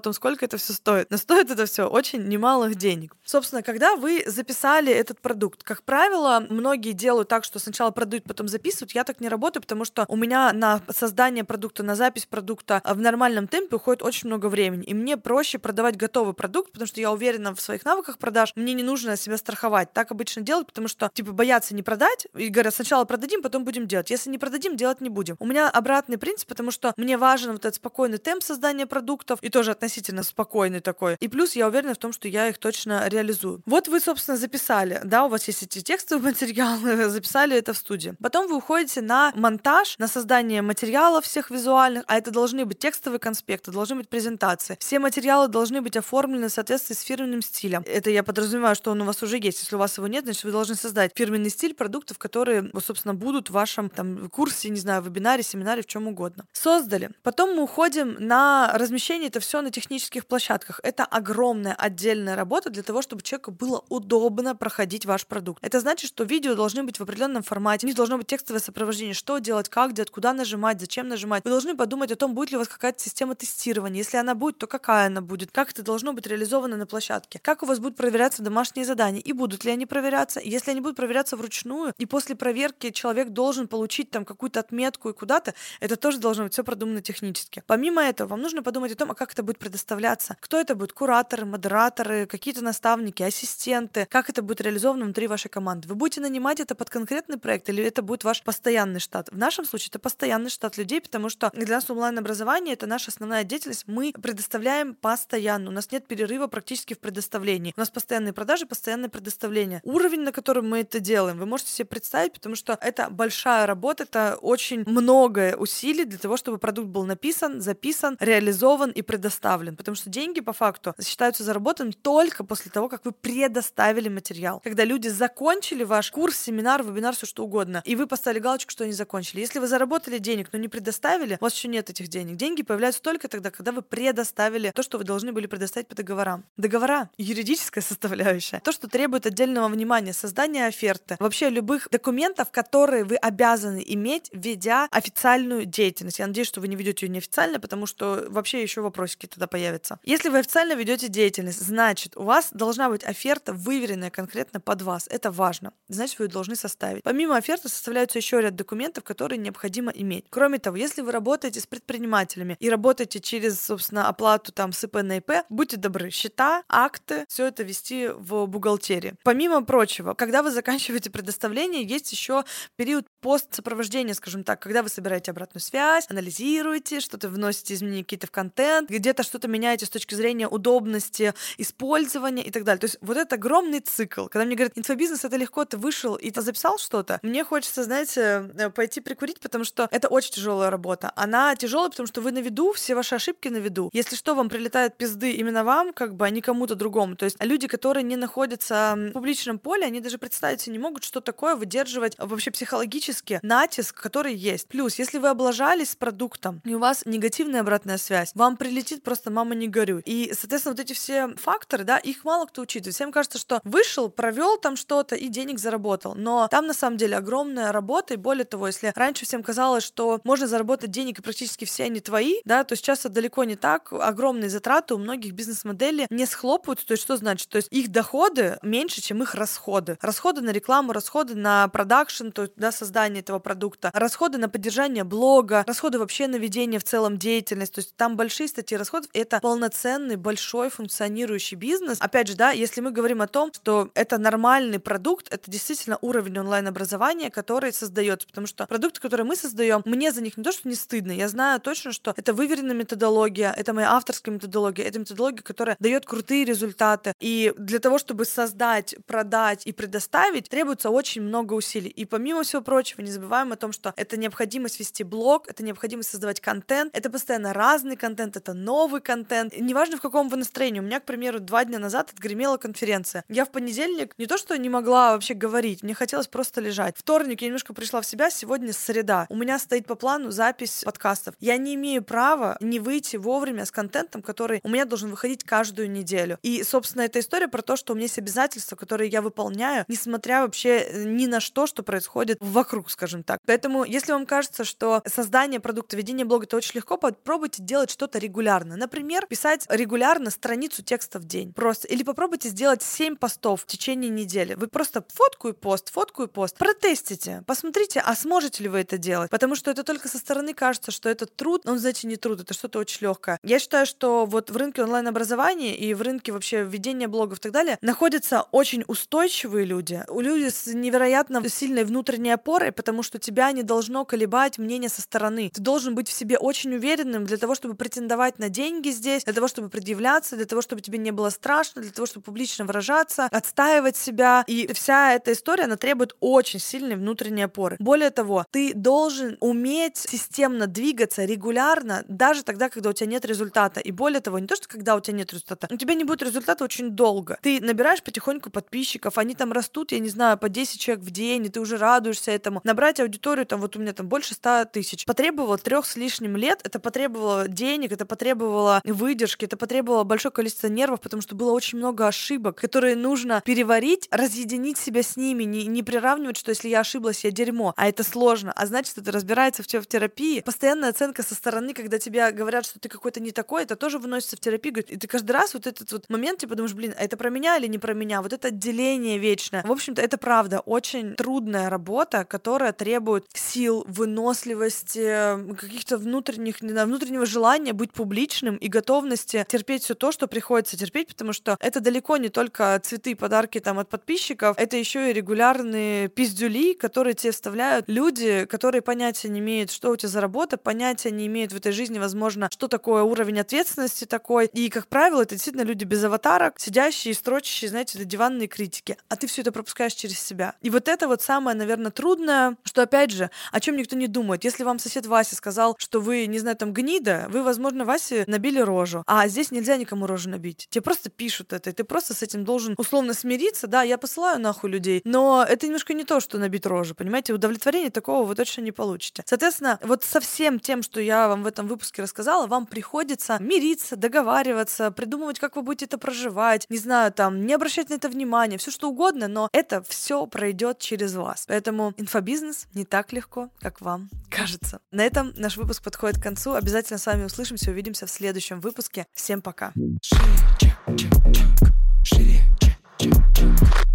том, 0.00 0.12
сколько 0.12 0.44
это 0.44 0.56
все 0.56 0.72
стоит. 0.72 1.10
Но 1.10 1.16
стоит 1.16 1.50
это 1.50 1.66
все 1.66 1.88
очень 1.88 2.28
немалых 2.28 2.76
денег. 2.76 3.16
Собственно, 3.24 3.62
когда 3.62 3.96
вы 3.96 4.22
записали 4.26 4.92
этот 4.92 5.20
продукт, 5.20 5.62
как 5.62 5.82
правило, 5.82 6.46
многие 6.48 6.92
делают 6.92 7.28
так, 7.28 7.44
что 7.44 7.58
сначала 7.58 7.90
продают, 7.90 8.24
потом 8.24 8.48
записывают. 8.48 8.92
Я 8.92 9.04
так 9.04 9.20
не 9.20 9.28
работаю, 9.28 9.62
потому 9.62 9.84
что 9.84 10.04
у 10.08 10.16
меня 10.16 10.52
на 10.52 10.80
создание 10.90 11.44
продукта, 11.44 11.82
на 11.82 11.94
запись 11.94 12.26
продукта 12.26 12.80
в 12.84 12.98
нормальном 13.10 13.48
темпе 13.48 13.76
уходит 13.76 14.02
очень 14.02 14.28
много 14.28 14.48
времени. 14.48 14.84
И 14.84 14.94
мне 14.94 15.16
проще 15.16 15.58
продавать 15.58 15.96
готовый 15.96 16.34
продукт, 16.34 16.72
потому 16.72 16.86
что 16.86 17.00
я 17.00 17.10
уверена 17.10 17.54
в 17.54 17.60
своих 17.60 17.84
навыках 17.84 18.18
продаж. 18.18 18.52
Мне 18.54 18.74
не 18.74 18.82
нужно 18.82 19.16
себя 19.16 19.36
страховать. 19.38 19.92
Так 19.92 20.10
обычно 20.10 20.42
делают, 20.42 20.68
потому 20.68 20.88
что, 20.88 21.10
типа, 21.12 21.32
боятся 21.32 21.74
не 21.74 21.82
продать 21.82 22.26
и 22.36 22.48
говорят, 22.48 22.74
сначала 22.74 23.04
продадим, 23.04 23.42
потом 23.42 23.64
будем 23.64 23.86
делать. 23.86 24.10
Если 24.10 24.30
не 24.30 24.38
продадим, 24.38 24.76
делать 24.76 25.00
не 25.00 25.08
будем. 25.08 25.36
У 25.38 25.46
меня 25.46 25.68
обратный 25.70 26.18
принцип, 26.18 26.48
потому 26.48 26.70
что 26.70 26.92
мне 26.96 27.16
важен 27.16 27.52
вот 27.52 27.64
этот 27.64 27.76
спокойный 27.76 28.18
темп 28.18 28.42
создания 28.42 28.86
продуктов 28.86 29.38
и 29.42 29.48
тоже 29.48 29.70
относительно 29.70 30.22
спокойный 30.22 30.80
такой. 30.80 31.16
И 31.20 31.28
плюс 31.28 31.56
я 31.56 31.68
уверена 31.68 31.94
в 31.94 31.98
том, 31.98 32.12
что 32.12 32.28
я 32.28 32.48
их 32.48 32.58
точно 32.58 33.08
реализую. 33.08 33.62
Вот 33.66 33.88
вы, 33.88 34.00
собственно, 34.00 34.36
записали, 34.36 35.00
да, 35.04 35.24
у 35.24 35.28
вас 35.28 35.46
есть 35.48 35.62
эти 35.62 35.80
текстовые 35.80 36.32
материалы, 36.32 37.08
записали 37.08 37.56
это 37.56 37.72
в 37.72 37.78
студии. 37.78 38.14
Потом 38.22 38.48
вы 38.48 38.56
уходите 38.56 39.00
на 39.00 39.32
монтаж, 39.34 39.96
на 39.98 40.08
создание 40.08 40.62
материалов 40.62 41.24
всех 41.24 41.50
визуальных, 41.50 42.04
а 42.06 42.16
это 42.16 42.30
должны 42.30 42.64
быть 42.64 42.78
текстовые 42.98 43.20
конспекты, 43.20 43.70
должны 43.70 43.96
быть 43.96 44.08
презентации. 44.08 44.76
Все 44.80 44.98
материалы 44.98 45.46
должны 45.46 45.80
быть 45.80 45.96
оформлены 45.96 46.48
в 46.48 46.52
соответствии 46.52 46.94
с 46.94 47.00
фирменным 47.00 47.42
стилем. 47.42 47.84
Это 47.86 48.10
я 48.10 48.24
подразумеваю, 48.24 48.74
что 48.74 48.90
он 48.90 49.00
у 49.02 49.04
вас 49.04 49.22
уже 49.22 49.36
есть. 49.36 49.60
Если 49.60 49.76
у 49.76 49.78
вас 49.78 49.96
его 49.98 50.08
нет, 50.08 50.24
значит, 50.24 50.42
вы 50.42 50.50
должны 50.50 50.74
создать 50.74 51.12
фирменный 51.14 51.50
стиль 51.50 51.74
продуктов, 51.74 52.18
которые, 52.18 52.72
собственно, 52.84 53.14
будут 53.14 53.50
в 53.50 53.52
вашем 53.52 53.88
там, 53.88 54.28
курсе, 54.30 54.68
не 54.70 54.80
знаю, 54.80 55.02
вебинаре, 55.02 55.44
семинаре, 55.44 55.82
в 55.82 55.86
чем 55.86 56.08
угодно. 56.08 56.44
Создали. 56.52 57.10
Потом 57.22 57.54
мы 57.54 57.62
уходим 57.62 58.16
на 58.18 58.72
размещение 58.74 59.28
это 59.28 59.38
все 59.38 59.62
на 59.62 59.70
технических 59.70 60.26
площадках. 60.26 60.80
Это 60.82 61.04
огромная 61.04 61.74
отдельная 61.74 62.34
работа 62.34 62.68
для 62.68 62.82
того, 62.82 63.00
чтобы 63.00 63.22
человеку 63.22 63.52
было 63.52 63.84
удобно 63.88 64.56
проходить 64.56 65.06
ваш 65.06 65.24
продукт. 65.24 65.64
Это 65.64 65.78
значит, 65.78 66.08
что 66.08 66.24
видео 66.24 66.56
должны 66.56 66.82
быть 66.82 66.98
в 66.98 67.02
определенном 67.02 67.44
формате, 67.44 67.86
у 67.86 67.88
них 67.88 67.96
должно 67.96 68.18
быть 68.18 68.26
текстовое 68.26 68.60
сопровождение, 68.60 69.14
что 69.14 69.38
делать, 69.38 69.68
как 69.68 69.92
делать, 69.92 70.10
куда 70.10 70.32
нажимать, 70.32 70.80
зачем 70.80 71.06
нажимать. 71.06 71.44
Вы 71.44 71.50
должны 71.50 71.76
подумать 71.76 72.10
о 72.10 72.16
том, 72.16 72.34
будет 72.34 72.50
ли 72.50 72.56
у 72.56 72.58
вас 72.58 72.68
какая-то 72.88 73.04
система 73.04 73.34
тестирования. 73.34 73.98
Если 73.98 74.16
она 74.16 74.34
будет, 74.34 74.58
то 74.58 74.66
какая 74.66 75.08
она 75.08 75.20
будет, 75.20 75.50
как 75.50 75.70
это 75.70 75.82
должно 75.82 76.14
быть 76.14 76.26
реализовано 76.26 76.76
на 76.76 76.86
площадке, 76.86 77.38
как 77.38 77.62
у 77.62 77.66
вас 77.66 77.80
будут 77.80 77.96
проверяться 77.96 78.42
домашние 78.42 78.86
задания 78.86 79.20
и 79.20 79.32
будут 79.32 79.64
ли 79.64 79.72
они 79.72 79.84
проверяться. 79.84 80.40
Если 80.42 80.70
они 80.70 80.80
будут 80.80 80.96
проверяться 80.96 81.36
вручную, 81.36 81.92
и 81.98 82.06
после 82.06 82.34
проверки 82.34 82.90
человек 82.90 83.28
должен 83.28 83.68
получить 83.68 84.10
там 84.10 84.24
какую-то 84.24 84.60
отметку 84.60 85.10
и 85.10 85.12
куда-то, 85.12 85.52
это 85.80 85.96
тоже 85.96 86.18
должно 86.18 86.44
быть 86.44 86.54
все 86.54 86.64
продумано 86.64 87.02
технически. 87.02 87.62
Помимо 87.66 88.02
этого, 88.02 88.28
вам 88.28 88.40
нужно 88.40 88.62
подумать 88.62 88.92
о 88.92 88.96
том, 88.96 89.10
а 89.10 89.14
как 89.14 89.32
это 89.32 89.42
будет 89.42 89.58
предоставляться. 89.58 90.36
Кто 90.40 90.58
это 90.58 90.74
будет? 90.74 90.94
Кураторы, 90.94 91.44
модераторы, 91.44 92.26
какие-то 92.26 92.64
наставники, 92.64 93.22
ассистенты. 93.22 94.06
Как 94.08 94.30
это 94.30 94.40
будет 94.40 94.62
реализовано 94.62 95.04
внутри 95.04 95.26
вашей 95.26 95.50
команды? 95.50 95.88
Вы 95.88 95.94
будете 95.94 96.22
нанимать 96.22 96.60
это 96.60 96.74
под 96.74 96.88
конкретный 96.88 97.36
проект 97.36 97.68
или 97.68 97.84
это 97.84 98.00
будет 98.00 98.24
ваш 98.24 98.42
постоянный 98.42 99.00
штат? 99.00 99.28
В 99.30 99.36
нашем 99.36 99.66
случае 99.66 99.88
это 99.90 99.98
постоянный 99.98 100.48
штат 100.48 100.78
людей, 100.78 101.02
потому 101.02 101.28
что 101.28 101.50
для 101.54 101.74
нас 101.74 101.90
онлайн-образование— 101.90 102.74
это 102.78 102.86
наша 102.86 103.10
основная 103.10 103.42
деятельность. 103.42 103.84
Мы 103.88 104.12
предоставляем 104.12 104.94
постоянно. 104.94 105.70
У 105.70 105.72
нас 105.72 105.90
нет 105.90 106.06
перерыва 106.06 106.46
практически 106.46 106.94
в 106.94 107.00
предоставлении. 107.00 107.74
У 107.76 107.80
нас 107.80 107.90
постоянные 107.90 108.32
продажи, 108.32 108.66
постоянное 108.66 109.08
предоставление. 109.08 109.80
Уровень, 109.82 110.20
на 110.20 110.30
котором 110.30 110.68
мы 110.68 110.80
это 110.80 111.00
делаем, 111.00 111.38
вы 111.38 111.46
можете 111.46 111.72
себе 111.72 111.86
представить, 111.86 112.32
потому 112.32 112.54
что 112.54 112.78
это 112.80 113.10
большая 113.10 113.66
работа, 113.66 114.04
это 114.04 114.38
очень 114.40 114.84
многое 114.86 115.56
усилий 115.56 116.04
для 116.04 116.18
того, 116.18 116.36
чтобы 116.36 116.58
продукт 116.58 116.88
был 116.88 117.04
написан, 117.04 117.60
записан, 117.60 118.16
реализован 118.20 118.90
и 118.90 119.02
предоставлен. 119.02 119.76
Потому 119.76 119.96
что 119.96 120.08
деньги 120.08 120.40
по 120.40 120.52
факту 120.52 120.94
считаются 121.02 121.42
заработанными 121.42 121.92
только 121.92 122.44
после 122.44 122.70
того, 122.70 122.88
как 122.88 123.04
вы 123.04 123.10
предоставили 123.10 124.08
материал. 124.08 124.60
Когда 124.60 124.84
люди 124.84 125.08
закончили 125.08 125.82
ваш 125.82 126.12
курс, 126.12 126.38
семинар, 126.38 126.84
вебинар, 126.84 127.16
все 127.16 127.26
что 127.26 127.42
угодно, 127.44 127.82
и 127.84 127.96
вы 127.96 128.06
поставили 128.06 128.38
галочку, 128.38 128.70
что 128.70 128.84
они 128.84 128.92
закончили. 128.92 129.40
Если 129.40 129.58
вы 129.58 129.66
заработали 129.66 130.18
денег, 130.18 130.50
но 130.52 130.60
не 130.60 130.68
предоставили, 130.68 131.38
у 131.40 131.44
вас 131.44 131.54
еще 131.54 131.66
нет 131.66 131.90
этих 131.90 132.06
денег. 132.06 132.36
Деньги 132.36 132.62
появляются 132.68 133.02
только 133.02 133.28
тогда, 133.28 133.50
когда 133.50 133.72
вы 133.72 133.82
предоставили 133.82 134.70
то, 134.74 134.82
что 134.82 134.98
вы 134.98 135.04
должны 135.04 135.32
были 135.32 135.46
предоставить 135.46 135.88
по 135.88 135.96
договорам. 135.96 136.44
Договора— 136.56 137.10
юридическая 137.18 137.82
составляющая. 137.88 138.60
То, 138.60 138.72
что 138.72 138.88
требует 138.88 139.26
отдельного 139.26 139.68
внимания, 139.68 140.12
создание 140.12 140.66
оферты, 140.66 141.16
вообще 141.18 141.48
любых 141.48 141.88
документов, 141.90 142.50
которые 142.50 143.04
вы 143.04 143.16
обязаны 143.16 143.82
иметь, 143.86 144.30
ведя 144.32 144.86
официальную 144.90 145.64
деятельность. 145.64 146.18
Я 146.18 146.26
надеюсь, 146.26 146.46
что 146.46 146.60
вы 146.60 146.68
не 146.68 146.76
ведете 146.76 147.06
ее 147.06 147.12
неофициально, 147.12 147.58
потому 147.58 147.86
что 147.86 148.26
вообще 148.28 148.62
еще 148.62 148.82
вопросики 148.82 149.26
тогда 149.26 149.46
появятся. 149.46 149.98
Если 150.04 150.28
вы 150.28 150.38
официально 150.38 150.74
ведете 150.74 151.08
деятельность, 151.08 151.60
значит, 151.60 152.16
у 152.16 152.24
вас 152.24 152.50
должна 152.52 152.90
быть 152.90 153.02
оферта, 153.04 153.54
выверенная 153.54 154.10
конкретно 154.10 154.60
под 154.60 154.82
вас. 154.82 155.08
Это 155.08 155.30
важно. 155.30 155.72
Значит, 155.88 156.18
вы 156.18 156.26
ее 156.26 156.30
должны 156.30 156.54
составить. 156.54 157.02
Помимо 157.02 157.36
оферты 157.36 157.68
составляются 157.68 158.18
еще 158.18 158.40
ряд 158.42 158.54
документов, 158.54 159.04
которые 159.04 159.38
необходимо 159.38 159.90
иметь. 159.92 160.26
Кроме 160.28 160.58
того, 160.58 160.76
если 160.76 161.00
вы 161.00 161.12
работаете 161.12 161.60
с 161.60 161.66
предпринимателями 161.66 162.57
и 162.58 162.70
работаете 162.70 163.20
через, 163.20 163.60
собственно, 163.60 164.08
оплату 164.08 164.52
там 164.52 164.72
с 164.72 164.84
ИП, 164.84 165.44
будьте 165.48 165.76
добры, 165.76 166.10
счета, 166.10 166.62
акты, 166.68 167.24
все 167.28 167.46
это 167.46 167.62
вести 167.62 168.08
в 168.08 168.46
бухгалтерии. 168.46 169.14
Помимо 169.22 169.62
прочего, 169.62 170.14
когда 170.14 170.42
вы 170.42 170.50
заканчиваете 170.50 171.10
предоставление, 171.10 171.82
есть 171.82 172.10
еще 172.12 172.44
период 172.76 173.06
пост-сопровождения, 173.20 174.14
скажем 174.14 174.44
так, 174.44 174.60
когда 174.60 174.82
вы 174.82 174.88
собираете 174.88 175.30
обратную 175.30 175.62
связь, 175.62 176.06
анализируете, 176.08 177.00
что-то 177.00 177.28
вносите 177.28 177.74
изменения 177.74 178.02
какие-то 178.02 178.26
в 178.26 178.30
контент, 178.30 178.90
где-то 178.90 179.22
что-то 179.22 179.48
меняете 179.48 179.86
с 179.86 179.90
точки 179.90 180.14
зрения 180.14 180.48
удобности 180.48 181.34
использования 181.58 182.42
и 182.42 182.50
так 182.50 182.64
далее. 182.64 182.80
То 182.80 182.86
есть 182.86 182.98
вот 183.00 183.16
это 183.16 183.36
огромный 183.36 183.80
цикл. 183.80 184.26
Когда 184.26 184.44
мне 184.44 184.56
говорят, 184.56 184.76
инфобизнес 184.76 185.24
это 185.24 185.36
легко, 185.36 185.64
ты 185.64 185.76
вышел 185.76 186.16
и 186.16 186.30
ты 186.30 186.42
записал 186.42 186.78
что-то, 186.78 187.18
мне 187.22 187.44
хочется, 187.44 187.84
знаете, 187.84 188.50
э, 188.56 188.70
пойти 188.70 189.00
прикурить, 189.00 189.40
потому 189.40 189.64
что 189.64 189.88
это 189.90 190.08
очень 190.08 190.32
тяжелая 190.32 190.70
работа. 190.70 191.12
Она 191.16 191.54
тяжелая, 191.56 191.90
потому 191.90 192.06
что 192.06 192.20
вы 192.20 192.32
на 192.32 192.38
виду, 192.48 192.72
все 192.72 192.94
ваши 192.94 193.14
ошибки 193.14 193.48
на 193.48 193.58
виду. 193.58 193.90
Если 193.92 194.16
что, 194.16 194.34
вам 194.34 194.48
прилетают 194.48 194.96
пизды 194.96 195.32
именно 195.32 195.64
вам, 195.64 195.92
как 195.92 196.14
бы, 196.14 196.26
а 196.26 196.30
не 196.30 196.40
кому-то 196.40 196.74
другому. 196.74 197.16
То 197.16 197.24
есть 197.24 197.36
люди, 197.40 197.68
которые 197.68 198.02
не 198.02 198.16
находятся 198.16 198.94
в 198.96 199.12
публичном 199.12 199.58
поле, 199.58 199.86
они 199.86 200.00
даже 200.00 200.18
представить 200.18 200.60
себе 200.60 200.72
не 200.72 200.78
могут, 200.78 201.04
что 201.04 201.20
такое 201.20 201.56
выдерживать 201.56 202.14
вообще 202.18 202.50
психологически 202.50 203.40
натиск, 203.42 204.00
который 204.00 204.34
есть. 204.34 204.68
Плюс, 204.68 204.98
если 204.98 205.18
вы 205.18 205.28
облажались 205.28 205.90
с 205.90 205.96
продуктом, 205.96 206.60
и 206.64 206.74
у 206.74 206.78
вас 206.78 207.02
негативная 207.04 207.60
обратная 207.60 207.98
связь, 207.98 208.32
вам 208.34 208.56
прилетит 208.56 209.02
просто 209.02 209.30
«мама, 209.30 209.54
не 209.54 209.68
горюй». 209.68 210.02
И, 210.04 210.32
соответственно, 210.38 210.74
вот 210.74 210.80
эти 210.80 210.92
все 210.92 211.28
факторы, 211.36 211.84
да, 211.84 211.98
их 211.98 212.24
мало 212.24 212.46
кто 212.46 212.62
учитывает. 212.62 212.94
Всем 212.94 213.12
кажется, 213.12 213.38
что 213.38 213.60
вышел, 213.64 214.08
провел 214.08 214.58
там 214.58 214.76
что-то 214.76 215.14
и 215.14 215.28
денег 215.28 215.58
заработал. 215.58 216.14
Но 216.14 216.48
там, 216.50 216.66
на 216.66 216.74
самом 216.74 216.96
деле, 216.96 217.16
огромная 217.16 217.72
работа, 217.72 218.14
и 218.14 218.16
более 218.16 218.44
того, 218.44 218.66
если 218.66 218.92
раньше 218.94 219.24
всем 219.24 219.42
казалось, 219.42 219.84
что 219.84 220.20
можно 220.24 220.46
заработать 220.46 220.90
денег, 220.90 221.18
и 221.18 221.22
практически 221.22 221.64
все 221.64 221.84
они 221.84 222.00
твои, 222.00 222.27
да, 222.44 222.64
то 222.64 222.76
сейчас 222.76 223.00
это 223.00 223.10
далеко 223.10 223.44
не 223.44 223.56
так. 223.56 223.92
Огромные 223.92 224.50
затраты 224.50 224.94
у 224.94 224.98
многих 224.98 225.32
бизнес-моделей 225.32 226.06
не 226.10 226.26
схлопываются. 226.26 226.86
То 226.86 226.92
есть 226.92 227.02
что 227.02 227.16
значит? 227.16 227.48
То 227.48 227.56
есть 227.56 227.68
их 227.70 227.90
доходы 227.90 228.58
меньше, 228.62 229.00
чем 229.00 229.22
их 229.22 229.34
расходы. 229.34 229.98
Расходы 230.00 230.40
на 230.40 230.50
рекламу, 230.50 230.92
расходы 230.92 231.34
на 231.34 231.68
продакшн, 231.68 232.30
то 232.30 232.42
есть, 232.42 232.54
да, 232.56 232.72
создание 232.72 233.20
этого 233.20 233.38
продукта, 233.38 233.90
расходы 233.94 234.38
на 234.38 234.48
поддержание 234.48 235.04
блога, 235.04 235.64
расходы 235.66 235.98
вообще 235.98 236.26
на 236.26 236.36
ведение 236.36 236.80
в 236.80 236.84
целом 236.84 237.18
деятельности. 237.18 237.74
То 237.74 237.80
есть 237.80 237.96
там 237.96 238.16
большие 238.16 238.48
статьи 238.48 238.76
расходов. 238.76 239.10
Это 239.12 239.40
полноценный, 239.40 240.16
большой, 240.16 240.70
функционирующий 240.70 241.56
бизнес. 241.56 241.98
Опять 242.00 242.28
же, 242.28 242.34
да, 242.34 242.50
если 242.50 242.80
мы 242.80 242.90
говорим 242.90 243.22
о 243.22 243.26
том, 243.26 243.52
что 243.52 243.90
это 243.94 244.18
нормальный 244.18 244.78
продукт, 244.78 245.32
это 245.32 245.50
действительно 245.50 245.98
уровень 246.00 246.38
онлайн-образования, 246.38 247.30
который 247.30 247.72
создается. 247.72 248.26
Потому 248.26 248.46
что 248.46 248.66
продукты, 248.66 249.00
которые 249.00 249.26
мы 249.26 249.36
создаем, 249.36 249.82
мне 249.84 250.12
за 250.12 250.22
них 250.22 250.36
не 250.36 250.44
то, 250.44 250.52
что 250.52 250.68
не 250.68 250.74
стыдно. 250.74 251.12
Я 251.12 251.28
знаю 251.28 251.60
точно, 251.60 251.92
что 251.92 252.14
это 252.18 252.34
выверенная 252.34 252.74
методология, 252.74 253.54
это 253.56 253.72
моя 253.72 253.92
авторская 253.92 254.34
методология, 254.34 254.84
это 254.84 254.98
методология, 254.98 255.42
которая 255.42 255.76
дает 255.78 256.04
крутые 256.04 256.44
результаты. 256.44 257.12
И 257.20 257.54
для 257.56 257.78
того, 257.78 257.98
чтобы 257.98 258.24
создать, 258.24 258.96
продать 259.06 259.64
и 259.66 259.72
предоставить, 259.72 260.48
требуется 260.48 260.90
очень 260.90 261.22
много 261.22 261.54
усилий. 261.54 261.90
И 261.90 262.04
помимо 262.04 262.42
всего 262.42 262.60
прочего, 262.60 263.02
не 263.02 263.10
забываем 263.10 263.52
о 263.52 263.56
том, 263.56 263.70
что 263.70 263.94
это 263.96 264.16
необходимость 264.16 264.80
вести 264.80 265.04
блог, 265.04 265.46
это 265.48 265.62
необходимость 265.62 266.10
создавать 266.10 266.40
контент, 266.40 266.90
это 266.92 267.08
постоянно 267.08 267.52
разный 267.52 267.94
контент, 267.94 268.36
это 268.36 268.52
новый 268.52 269.00
контент. 269.00 269.56
Неважно, 269.56 269.96
в 269.96 270.00
каком 270.00 270.28
вы 270.28 270.38
настроении. 270.38 270.80
У 270.80 270.82
меня, 270.82 270.98
к 270.98 271.04
примеру, 271.04 271.38
два 271.38 271.64
дня 271.64 271.78
назад 271.78 272.10
отгремела 272.12 272.56
конференция. 272.56 273.24
Я 273.28 273.44
в 273.44 273.52
понедельник 273.52 274.14
не 274.18 274.26
то, 274.26 274.38
что 274.38 274.58
не 274.58 274.68
могла 274.68 275.12
вообще 275.12 275.34
говорить, 275.34 275.84
мне 275.84 275.94
хотелось 275.94 276.26
просто 276.26 276.60
лежать. 276.60 276.96
Вторник 276.98 277.42
я 277.42 277.46
немножко 277.46 277.74
пришла 277.74 278.00
в 278.00 278.06
себя, 278.06 278.28
сегодня 278.28 278.72
среда. 278.72 279.26
У 279.28 279.36
меня 279.36 279.60
стоит 279.60 279.86
по 279.86 279.94
плану 279.94 280.32
запись 280.32 280.82
подкастов. 280.84 281.36
Я 281.38 281.56
не 281.58 281.76
имею 281.76 282.02
право 282.08 282.56
не 282.60 282.80
выйти 282.80 283.16
вовремя 283.16 283.64
с 283.64 283.70
контентом, 283.70 284.22
который 284.22 284.60
у 284.64 284.68
меня 284.68 284.84
должен 284.84 285.10
выходить 285.10 285.44
каждую 285.44 285.90
неделю. 285.90 286.38
И, 286.42 286.62
собственно, 286.64 287.02
эта 287.02 287.20
история 287.20 287.48
про 287.48 287.62
то, 287.62 287.76
что 287.76 287.92
у 287.92 287.96
меня 287.96 288.06
есть 288.06 288.18
обязательства, 288.18 288.74
которые 288.74 289.10
я 289.10 289.22
выполняю, 289.22 289.84
несмотря 289.88 290.42
вообще 290.42 290.78
э, 290.78 291.04
ни 291.04 291.26
на 291.26 291.40
что, 291.40 291.66
что 291.66 291.82
происходит 291.82 292.38
вокруг, 292.40 292.90
скажем 292.90 293.22
так. 293.22 293.38
Поэтому, 293.46 293.84
если 293.84 294.12
вам 294.12 294.26
кажется, 294.26 294.64
что 294.64 295.02
создание 295.06 295.60
продукта, 295.60 295.96
ведение 295.96 296.24
блога 296.24 296.44
это 296.44 296.56
очень 296.56 296.76
легко, 296.76 296.96
попробуйте 296.96 297.62
делать 297.62 297.90
что-то 297.90 298.18
регулярно. 298.18 298.76
Например, 298.76 299.26
писать 299.26 299.66
регулярно 299.68 300.30
страницу 300.30 300.82
текста 300.82 301.18
в 301.18 301.24
день. 301.24 301.52
Просто. 301.52 301.86
Или 301.88 302.02
попробуйте 302.02 302.48
сделать 302.48 302.82
7 302.82 303.16
постов 303.16 303.62
в 303.62 303.66
течение 303.66 304.10
недели. 304.10 304.54
Вы 304.54 304.68
просто 304.68 305.04
фотку 305.12 305.48
и 305.48 305.52
пост, 305.52 305.92
фотку 305.92 306.22
и 306.22 306.26
пост. 306.26 306.56
Протестите, 306.56 307.44
посмотрите, 307.46 308.00
а 308.00 308.14
сможете 308.14 308.62
ли 308.62 308.68
вы 308.68 308.80
это 308.80 308.96
делать. 308.96 309.30
Потому 309.30 309.54
что 309.54 309.70
это 309.70 309.84
только 309.84 310.08
со 310.08 310.18
стороны 310.18 310.54
кажется, 310.54 310.90
что 310.90 311.08
это 311.08 311.26
труд, 311.26 311.66
он, 311.66 311.78
знаете, 311.98 312.06
не 312.06 312.16
труд, 312.16 312.40
это 312.40 312.54
что-то 312.54 312.78
очень 312.78 313.06
легкое. 313.06 313.38
Я 313.42 313.58
считаю, 313.58 313.86
что 313.86 314.26
вот 314.26 314.50
в 314.50 314.56
рынке 314.56 314.82
онлайн-образования 314.82 315.76
и 315.76 315.94
в 315.94 316.02
рынке 316.02 316.32
вообще 316.32 316.64
ведения 316.64 317.08
блогов 317.08 317.38
и 317.38 317.40
так 317.40 317.52
далее 317.52 317.78
находятся 317.80 318.42
очень 318.52 318.84
устойчивые 318.86 319.64
люди, 319.64 320.04
люди 320.08 320.50
с 320.50 320.66
невероятно 320.66 321.46
сильной 321.48 321.84
внутренней 321.84 322.30
опорой, 322.30 322.72
потому 322.72 323.02
что 323.02 323.18
тебя 323.18 323.50
не 323.52 323.62
должно 323.62 324.04
колебать 324.04 324.58
мнение 324.58 324.88
со 324.88 325.02
стороны. 325.02 325.50
Ты 325.52 325.60
должен 325.60 325.94
быть 325.94 326.08
в 326.08 326.12
себе 326.12 326.38
очень 326.38 326.74
уверенным 326.74 327.24
для 327.24 327.36
того, 327.36 327.54
чтобы 327.54 327.74
претендовать 327.74 328.38
на 328.38 328.48
деньги 328.48 328.90
здесь, 328.90 329.24
для 329.24 329.32
того, 329.32 329.48
чтобы 329.48 329.68
предъявляться, 329.68 330.36
для 330.36 330.44
того, 330.44 330.62
чтобы 330.62 330.82
тебе 330.82 330.98
не 330.98 331.10
было 331.10 331.30
страшно, 331.30 331.82
для 331.82 331.90
того, 331.90 332.06
чтобы 332.06 332.24
публично 332.24 332.64
выражаться, 332.64 333.28
отстаивать 333.30 333.96
себя. 333.96 334.44
И 334.46 334.70
вся 334.72 335.14
эта 335.14 335.32
история, 335.32 335.64
она 335.64 335.76
требует 335.76 336.16
очень 336.20 336.60
сильной 336.60 336.96
внутренней 336.96 337.42
опоры. 337.42 337.76
Более 337.78 338.10
того, 338.10 338.44
ты 338.50 338.74
должен 338.74 339.36
уметь 339.40 339.96
системно 339.96 340.66
двигаться 340.66 341.24
регулярно, 341.24 341.87
даже 342.08 342.42
тогда, 342.42 342.68
когда 342.68 342.90
у 342.90 342.92
тебя 342.92 343.08
нет 343.08 343.24
результата. 343.24 343.80
И 343.80 343.90
более 343.90 344.20
того, 344.20 344.38
не 344.38 344.46
то, 344.46 344.56
что 344.56 344.68
когда 344.68 344.96
у 344.96 345.00
тебя 345.00 345.16
нет 345.16 345.32
результата, 345.32 345.68
у 345.70 345.76
тебя 345.76 345.94
не 345.94 346.04
будет 346.04 346.22
результата 346.22 346.64
очень 346.64 346.90
долго. 346.90 347.38
Ты 347.42 347.60
набираешь 347.60 348.02
потихоньку 348.02 348.50
подписчиков, 348.50 349.18
они 349.18 349.34
там 349.34 349.52
растут, 349.52 349.92
я 349.92 349.98
не 349.98 350.08
знаю, 350.08 350.38
по 350.38 350.48
10 350.48 350.80
человек 350.80 351.04
в 351.04 351.10
день, 351.10 351.46
и 351.46 351.48
ты 351.48 351.60
уже 351.60 351.76
радуешься 351.76 352.30
этому. 352.30 352.60
Набрать 352.64 353.00
аудиторию, 353.00 353.46
там 353.46 353.60
вот 353.60 353.76
у 353.76 353.80
меня 353.80 353.92
там 353.92 354.08
больше 354.08 354.34
100 354.34 354.66
тысяч, 354.72 355.04
потребовало 355.04 355.58
трех 355.58 355.86
с 355.86 355.96
лишним 355.96 356.36
лет, 356.36 356.60
это 356.64 356.78
потребовало 356.78 357.48
денег, 357.48 357.92
это 357.92 358.06
потребовало 358.06 358.80
выдержки, 358.84 359.44
это 359.44 359.56
потребовало 359.56 360.04
большое 360.04 360.32
количество 360.32 360.68
нервов, 360.68 361.00
потому 361.00 361.22
что 361.22 361.34
было 361.34 361.52
очень 361.52 361.78
много 361.78 362.06
ошибок, 362.06 362.56
которые 362.56 362.96
нужно 362.96 363.42
переварить, 363.44 364.08
разъединить 364.10 364.78
себя 364.78 365.02
с 365.02 365.16
ними, 365.16 365.44
не, 365.44 365.66
не 365.66 365.82
приравнивать, 365.82 366.36
что 366.36 366.50
если 366.50 366.68
я 366.68 366.80
ошиблась, 366.80 367.24
я 367.24 367.30
дерьмо, 367.30 367.74
а 367.76 367.88
это 367.88 368.04
сложно, 368.04 368.52
а 368.52 368.66
значит, 368.66 368.98
это 368.98 369.12
разбирается 369.12 369.62
в, 369.62 369.66
в 369.66 369.86
терапии. 369.86 370.40
Постоянная 370.40 370.90
оценка 370.90 371.22
со 371.22 371.34
стороны, 371.34 371.72
когда 371.82 371.98
тебе 371.98 372.30
говорят, 372.30 372.64
что 372.66 372.78
ты 372.78 372.88
какой-то 372.88 373.20
не 373.20 373.32
такой, 373.32 373.62
это 373.62 373.76
тоже 373.76 373.98
выносится 373.98 374.36
в 374.36 374.40
терапию, 374.40 374.84
и 374.84 374.96
ты 374.96 375.06
каждый 375.06 375.32
раз 375.32 375.54
вот 375.54 375.66
этот 375.66 375.90
вот 375.92 376.08
момент, 376.08 376.40
типа, 376.40 376.54
думаешь, 376.54 376.74
блин, 376.74 376.94
а 376.98 377.04
это 377.04 377.16
про 377.16 377.30
меня 377.30 377.56
или 377.56 377.66
не 377.66 377.78
про 377.78 377.94
меня? 377.94 378.22
Вот 378.22 378.32
это 378.32 378.48
отделение 378.48 379.18
вечное. 379.18 379.62
В 379.64 379.72
общем-то, 379.72 380.02
это 380.02 380.18
правда 380.18 380.60
очень 380.60 381.14
трудная 381.14 381.70
работа, 381.70 382.24
которая 382.24 382.72
требует 382.72 383.26
сил, 383.34 383.84
выносливости, 383.88 385.54
каких-то 385.54 385.98
внутренних, 385.98 386.62
не 386.62 386.70
знаю, 386.70 386.86
внутреннего 386.86 387.26
желания 387.26 387.72
быть 387.72 387.92
публичным 387.92 388.56
и 388.56 388.68
готовности 388.68 389.44
терпеть 389.48 389.84
все 389.84 389.94
то, 389.94 390.12
что 390.12 390.26
приходится 390.26 390.76
терпеть, 390.76 391.08
потому 391.08 391.32
что 391.32 391.56
это 391.60 391.80
далеко 391.80 392.16
не 392.16 392.28
только 392.28 392.80
цветы 392.82 393.12
и 393.12 393.14
подарки 393.14 393.60
там 393.60 393.78
от 393.78 393.88
подписчиков, 393.88 394.56
это 394.58 394.76
еще 394.76 395.10
и 395.10 395.12
регулярные 395.12 396.08
пиздюли, 396.08 396.74
которые 396.74 397.14
тебе 397.14 397.32
вставляют 397.32 397.84
люди, 397.88 398.46
которые 398.46 398.82
понятия 398.82 399.28
не 399.28 399.40
имеют, 399.40 399.70
что 399.70 399.90
у 399.90 399.96
тебя 399.96 400.08
за 400.08 400.20
работа, 400.20 400.56
понятия 400.56 401.10
не 401.10 401.26
имеют 401.26 401.52
в 401.52 401.58
этой 401.68 401.72
жизни, 401.72 401.98
возможно, 401.98 402.48
что 402.50 402.68
такое 402.68 403.02
уровень 403.02 403.40
ответственности 403.40 404.04
такой. 404.04 404.46
И, 404.46 404.70
как 404.70 404.86
правило, 404.86 405.22
это 405.22 405.34
действительно 405.34 405.62
люди 405.62 405.84
без 405.84 406.02
аватарок, 406.02 406.54
сидящие 406.58 407.12
и 407.12 407.14
строчащие, 407.14 407.68
знаете, 407.68 408.04
диванные 408.04 408.48
критики. 408.48 408.96
А 409.08 409.16
ты 409.16 409.26
все 409.26 409.42
это 409.42 409.52
пропускаешь 409.52 409.92
через 409.92 410.20
себя. 410.20 410.54
И 410.62 410.70
вот 410.70 410.88
это 410.88 411.08
вот 411.08 411.22
самое, 411.22 411.56
наверное, 411.56 411.90
трудное, 411.90 412.56
что, 412.64 412.82
опять 412.82 413.10
же, 413.10 413.30
о 413.52 413.60
чем 413.60 413.76
никто 413.76 413.96
не 413.96 414.06
думает. 414.06 414.44
Если 414.44 414.64
вам 414.64 414.78
сосед 414.78 415.06
Вася 415.06 415.36
сказал, 415.36 415.76
что 415.78 416.00
вы, 416.00 416.26
не 416.26 416.38
знаю, 416.38 416.56
там 416.56 416.72
гнида, 416.72 417.26
вы, 417.28 417.42
возможно, 417.42 417.84
Васе 417.84 418.24
набили 418.26 418.60
рожу. 418.60 419.02
А 419.06 419.28
здесь 419.28 419.50
нельзя 419.50 419.76
никому 419.76 420.06
рожу 420.06 420.30
набить. 420.30 420.68
Тебе 420.70 420.82
просто 420.82 421.10
пишут 421.10 421.52
это, 421.52 421.70
и 421.70 421.72
ты 421.72 421.84
просто 421.84 422.14
с 422.14 422.22
этим 422.22 422.44
должен 422.44 422.74
условно 422.78 423.14
смириться. 423.14 423.66
Да, 423.66 423.82
я 423.82 423.98
посылаю 423.98 424.40
нахуй 424.40 424.70
людей, 424.70 425.02
но 425.04 425.44
это 425.46 425.66
немножко 425.66 425.92
не 425.92 426.04
то, 426.04 426.20
что 426.20 426.38
набить 426.38 426.66
рожу, 426.66 426.94
понимаете? 426.94 427.34
Удовлетворения 427.34 427.90
такого 427.90 428.26
вы 428.26 428.34
точно 428.34 428.62
не 428.62 428.72
получите. 428.72 429.22
Соответственно, 429.26 429.78
вот 429.82 430.04
со 430.04 430.20
всем 430.20 430.60
тем, 430.60 430.82
что 430.82 431.00
я 431.00 431.28
вам 431.28 431.42
в 431.42 431.46
этом 431.58 431.66
выпуске 431.66 432.02
рассказала, 432.02 432.46
вам 432.46 432.66
приходится 432.66 433.36
мириться, 433.40 433.96
договариваться, 433.96 434.92
придумывать, 434.92 435.40
как 435.40 435.56
вы 435.56 435.62
будете 435.62 435.86
это 435.86 435.98
проживать, 435.98 436.66
не 436.68 436.78
знаю, 436.78 437.12
там, 437.12 437.44
не 437.46 437.54
обращать 437.54 437.90
на 437.90 437.94
это 437.94 438.08
внимания, 438.08 438.58
все 438.58 438.70
что 438.70 438.88
угодно, 438.88 439.26
но 439.26 439.48
это 439.52 439.82
все 439.82 440.26
пройдет 440.26 440.78
через 440.78 441.14
вас. 441.16 441.44
Поэтому 441.48 441.94
инфобизнес 441.96 442.68
не 442.74 442.84
так 442.84 443.12
легко, 443.12 443.50
как 443.60 443.80
вам 443.80 444.08
кажется. 444.30 444.80
На 444.92 445.04
этом 445.04 445.32
наш 445.36 445.56
выпуск 445.56 445.82
подходит 445.82 446.18
к 446.18 446.22
концу. 446.22 446.54
Обязательно 446.54 446.98
с 446.98 447.06
вами 447.06 447.24
услышимся, 447.24 447.70
увидимся 447.70 448.06
в 448.06 448.10
следующем 448.10 448.60
выпуске. 448.60 449.06
Всем 449.14 449.42
пока. 449.42 449.72
Шире, 450.02 450.22
чек, 450.60 450.76
чек, 450.96 451.10
чек. 451.34 451.68
Шире, 452.04 452.40
чек, 452.60 452.76
чек, 452.98 453.14
чек. 453.34 453.87